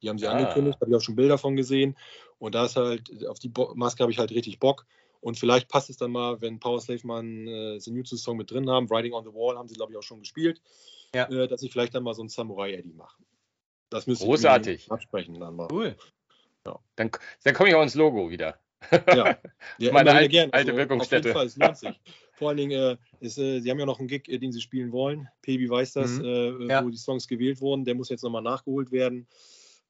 [0.03, 0.33] Die haben sie ah.
[0.33, 1.97] angekündigt, habe ich auch schon Bilder von gesehen.
[2.39, 4.87] Und da ist halt, auf die Bo Maske habe ich halt richtig Bock.
[5.21, 8.69] Und vielleicht passt es dann mal, wenn Power Slave mal einen äh, Senjutsu-Song mit drin
[8.69, 8.89] haben.
[8.91, 10.61] Riding on the Wall haben sie, glaube ich, auch schon gespielt.
[11.15, 11.31] Ja.
[11.31, 13.23] Äh, dass ich vielleicht dann mal so einen Samurai Eddie mache.
[13.89, 14.85] Das müsste Großartig.
[14.85, 15.69] ich absprechen dann mal.
[15.73, 15.97] Cool.
[16.67, 16.79] Ja.
[16.97, 17.11] Dann,
[17.45, 18.59] dann komme ich auch ins Logo wieder.
[18.91, 19.39] Ja,
[19.78, 20.51] ja meine alte, gern.
[20.53, 21.18] alte also, Wirkungsstätte.
[21.18, 22.01] Auf jeden Fall, es lohnt sich.
[22.32, 24.61] Vor allen Dingen, äh, ist, äh, sie haben ja noch einen Gig, äh, den sie
[24.61, 25.28] spielen wollen.
[25.43, 26.24] Pebi weiß das, mhm.
[26.24, 26.85] Äh, ja.
[26.85, 27.85] wo die Songs gewählt wurden.
[27.85, 29.28] Der muss jetzt nochmal nachgeholt werden.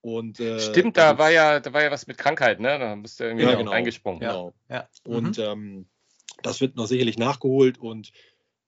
[0.03, 2.79] Und, äh, Stimmt, da war ja, da war ja was mit Krankheit, ne?
[2.79, 3.71] Da bist du irgendwie ja, genau.
[3.71, 4.21] eingesprungen.
[4.21, 4.53] Genau.
[4.69, 4.87] Ja.
[5.07, 5.45] Und mhm.
[5.45, 5.87] ähm,
[6.43, 8.13] das wird noch sicherlich nachgeholt und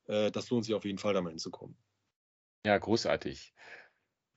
[0.07, 1.77] äh, das lohnt sich auf jeden Fall, da mal hinzukommen.
[2.65, 3.53] Ja, großartig.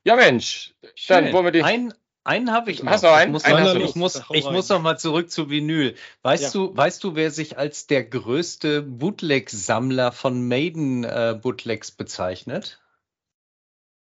[0.04, 1.26] Ja, Mensch, Schön.
[1.26, 1.64] dann wollen wir dich.
[1.64, 1.94] Ein,
[2.24, 2.92] einen habe ich noch.
[2.92, 3.30] Hast du einen?
[3.30, 5.96] Ich muss, einen noch, ich muss, ich muss noch mal zurück zu Vinyl.
[6.22, 6.50] Weißt ja.
[6.52, 12.82] du, weißt du, wer sich als der größte Bootleg-Sammler von Maiden-Bootlegs äh, bezeichnet?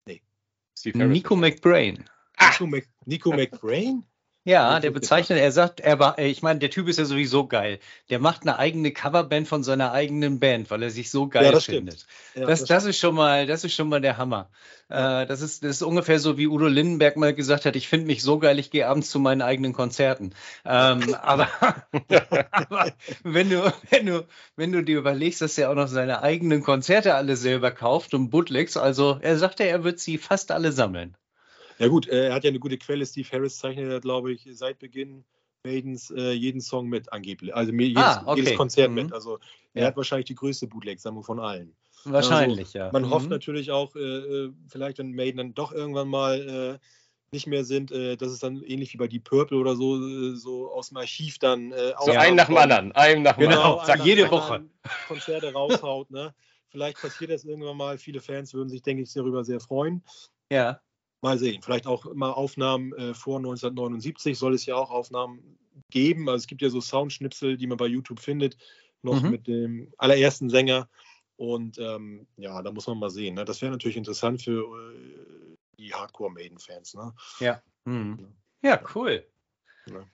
[0.06, 0.22] Nee.
[0.94, 2.10] Nico McBrain.
[2.38, 2.50] Ah.
[2.52, 4.04] Nico, Mc, Nico McBrain?
[4.50, 7.78] Ja, der bezeichnet, er sagt, er war, ich meine, der Typ ist ja sowieso geil.
[8.10, 11.52] Der macht eine eigene Coverband von seiner eigenen Band, weil er sich so geil ja,
[11.52, 12.08] das findet.
[12.34, 14.50] Ja, das, das, das ist schon mal, das ist schon mal der Hammer.
[14.90, 15.22] Ja.
[15.22, 18.08] Äh, das, ist, das ist ungefähr so, wie Udo Lindenberg mal gesagt hat, ich finde
[18.08, 20.34] mich so geil, ich gehe abends zu meinen eigenen Konzerten.
[20.66, 21.48] Ähm, aber,
[22.52, 22.92] aber
[23.22, 24.26] wenn du, wenn du,
[24.56, 28.32] wenn du dir überlegst, dass er auch noch seine eigenen Konzerte alle selber kauft und
[28.32, 31.16] Bootlegs, also er sagte, er wird sie fast alle sammeln.
[31.80, 33.06] Ja gut, äh, er hat ja eine gute Quelle.
[33.06, 35.24] Steve Harris zeichnet glaube ich, seit Beginn
[35.64, 37.54] Maidens äh, jeden Song mit angeblich.
[37.54, 38.42] Also jedes, ah, okay.
[38.42, 38.96] jedes Konzert mhm.
[38.96, 39.14] mit.
[39.14, 39.40] Also
[39.74, 39.88] er ja.
[39.88, 41.76] hat wahrscheinlich die größte Bootleg-Sammlung von allen.
[42.06, 42.92] Wahrscheinlich, also, ja.
[42.92, 43.10] Man mhm.
[43.10, 46.86] hofft natürlich auch, äh, äh, vielleicht wenn Maiden dann doch irgendwann mal äh,
[47.32, 50.72] nicht mehr sind, äh, dass es dann ähnlich wie bei Deep Purple oder so, so
[50.72, 54.06] aus dem Archiv dann äh, So einen nach dem anderen, einen nach dem genau, anderen.
[54.06, 54.64] jede Woche.
[55.08, 56.34] Konzerte raushaut, ne?
[56.70, 57.98] Vielleicht passiert das irgendwann mal.
[57.98, 60.04] Viele Fans würden sich, denke ich, darüber sehr freuen.
[60.52, 60.80] Ja.
[61.22, 61.62] Mal sehen.
[61.62, 65.58] Vielleicht auch immer Aufnahmen äh, vor 1979 soll es ja auch Aufnahmen
[65.90, 66.30] geben.
[66.30, 68.58] Also es gibt ja so Soundschnipsel, die man bei YouTube findet,
[69.02, 69.30] noch mhm.
[69.30, 70.90] mit dem allerersten Sänger.
[71.36, 73.36] Und ähm, ja, da muss man mal sehen.
[73.36, 73.46] Ne?
[73.46, 74.62] Das wäre natürlich interessant für
[74.94, 76.96] äh, die Hardcore-Maiden-Fans.
[76.96, 77.14] Ne?
[77.40, 77.62] Ja.
[77.86, 78.34] Mhm.
[78.62, 79.26] Ja, cool.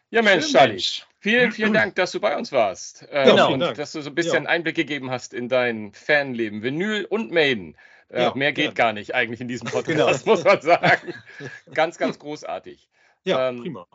[0.10, 0.82] Ja, Mensch, Charlie.
[1.20, 3.06] Vielen, vielen Dank, dass du bei uns warst.
[3.10, 3.54] Ähm, genau.
[3.54, 4.50] Und dass du so ein bisschen ja.
[4.50, 6.62] Einblick gegeben hast in dein Fanleben.
[6.62, 7.76] Vinyl und Maiden.
[8.10, 8.72] Äh, ja, mehr geht ja.
[8.72, 10.36] gar nicht eigentlich in diesem Podcast, genau.
[10.36, 11.14] muss man sagen.
[11.74, 12.90] ganz, ganz großartig.
[13.24, 13.88] Ja, ähm, prima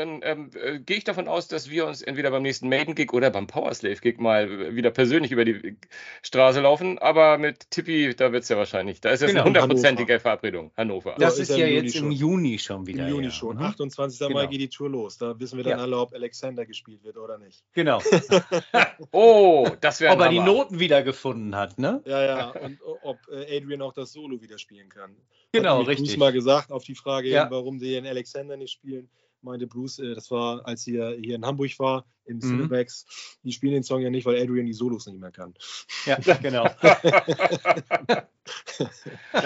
[0.00, 3.30] dann ähm, äh, gehe ich davon aus, dass wir uns entweder beim nächsten Maiden-Gig oder
[3.30, 5.76] beim Powerslave-Gig mal wieder persönlich über die
[6.22, 6.98] Straße laufen.
[6.98, 9.00] Aber mit Tippi, da wird es ja wahrscheinlich.
[9.00, 10.72] Da ist jetzt genau, eine hundertprozentige Verabredung.
[10.76, 11.14] Hannover.
[11.18, 13.04] Das ist, ist ja jetzt im Juni schon wieder.
[13.06, 13.30] Im Juni ja.
[13.30, 13.58] schon.
[13.58, 14.20] 28.
[14.20, 14.26] Mhm.
[14.26, 14.40] Genau.
[14.40, 15.18] Mai geht die Tour los.
[15.18, 15.84] Da wissen wir dann ja.
[15.84, 17.62] alle, ob Alexander gespielt wird oder nicht.
[17.74, 18.00] Genau.
[19.12, 22.02] oh, das wäre Ob er die Noten wiedergefunden hat, ne?
[22.06, 22.50] Ja, ja.
[22.50, 25.14] Und ob äh, Adrian auch das Solo wieder spielen kann.
[25.52, 26.10] Genau, hat richtig.
[26.10, 27.50] Ich mal gesagt auf die Frage, ja.
[27.50, 29.10] warum die den Alexander nicht spielen
[29.42, 32.40] meinte Bruce, äh, das war, als er hier in Hamburg war, im mhm.
[32.40, 33.38] Cinemax.
[33.42, 35.54] Die spielen den Song ja nicht, weil Adrian die Solos nicht mehr kann.
[36.06, 36.68] Ja, genau.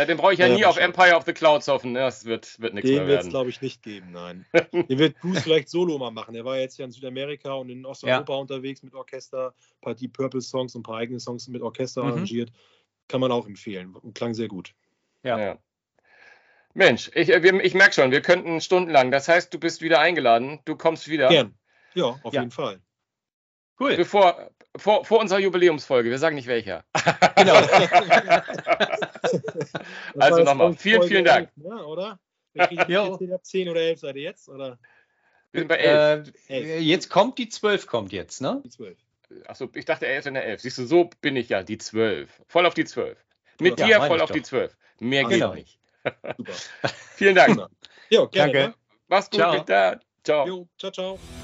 [0.07, 1.93] den brauche ich ja, ja nie auf Empire of the Clouds hoffen.
[1.93, 2.01] Ne?
[2.01, 3.09] Das wird, wird nichts mehr werden.
[3.09, 4.45] Den wird es, glaube ich, nicht geben, nein.
[4.73, 6.35] den wird Bruce vielleicht Solo mal machen.
[6.35, 8.39] Er war jetzt ja in Südamerika und in Osteuropa ja.
[8.39, 12.05] unterwegs mit Orchester, ein paar Deep Purple Songs und ein paar eigene Songs mit Orchester
[12.05, 12.11] mhm.
[12.11, 12.53] arrangiert.
[13.09, 13.95] Kann man auch empfehlen.
[14.15, 14.75] Klang sehr gut.
[15.23, 15.39] ja.
[15.39, 15.59] ja.
[16.75, 19.13] Mensch, ich, äh, ich merke schon, wir könnten stundenlang.
[19.13, 20.61] Das heißt, du bist wieder eingeladen.
[20.65, 21.29] Du kommst wieder.
[21.29, 21.55] Gern.
[21.95, 22.41] Ja, auf ja.
[22.41, 22.81] jeden Fall.
[23.79, 23.97] Cool.
[23.97, 26.85] Bevor, vor, vor unserer Jubiläumsfolge, wir sagen nicht welcher.
[27.37, 27.55] Genau.
[30.19, 31.51] also nochmal, vielen, vielen Dank.
[31.57, 32.19] 11, ne, oder?
[32.89, 33.19] Ja.
[33.43, 34.49] 10 oder 11 seid ihr jetzt?
[34.49, 34.79] Oder?
[35.51, 36.33] Wir sind bei 11.
[36.49, 36.83] Äh, 11.
[36.83, 38.63] Jetzt kommt die 12, kommt jetzt, ne?
[38.65, 38.97] Die 12.
[39.47, 40.61] Achso, ich dachte, er ist in der 11.
[40.61, 42.43] Siehst du, so bin ich ja, die 12.
[42.47, 43.19] Voll auf die 12.
[43.61, 44.77] Mit ja, dir voll auf die 12.
[45.01, 45.55] Mehr geht genau.
[45.55, 45.79] nicht.
[46.37, 46.55] Super.
[47.17, 47.59] Vielen Dank.
[48.11, 48.53] Ja, gerne.
[48.53, 48.59] Danke.
[48.69, 48.75] Ne?
[49.09, 49.53] Mach's gut, Ciao.
[49.53, 50.01] Peter.
[50.25, 50.47] Ciao.
[50.47, 51.44] Jo, ciao, ciao.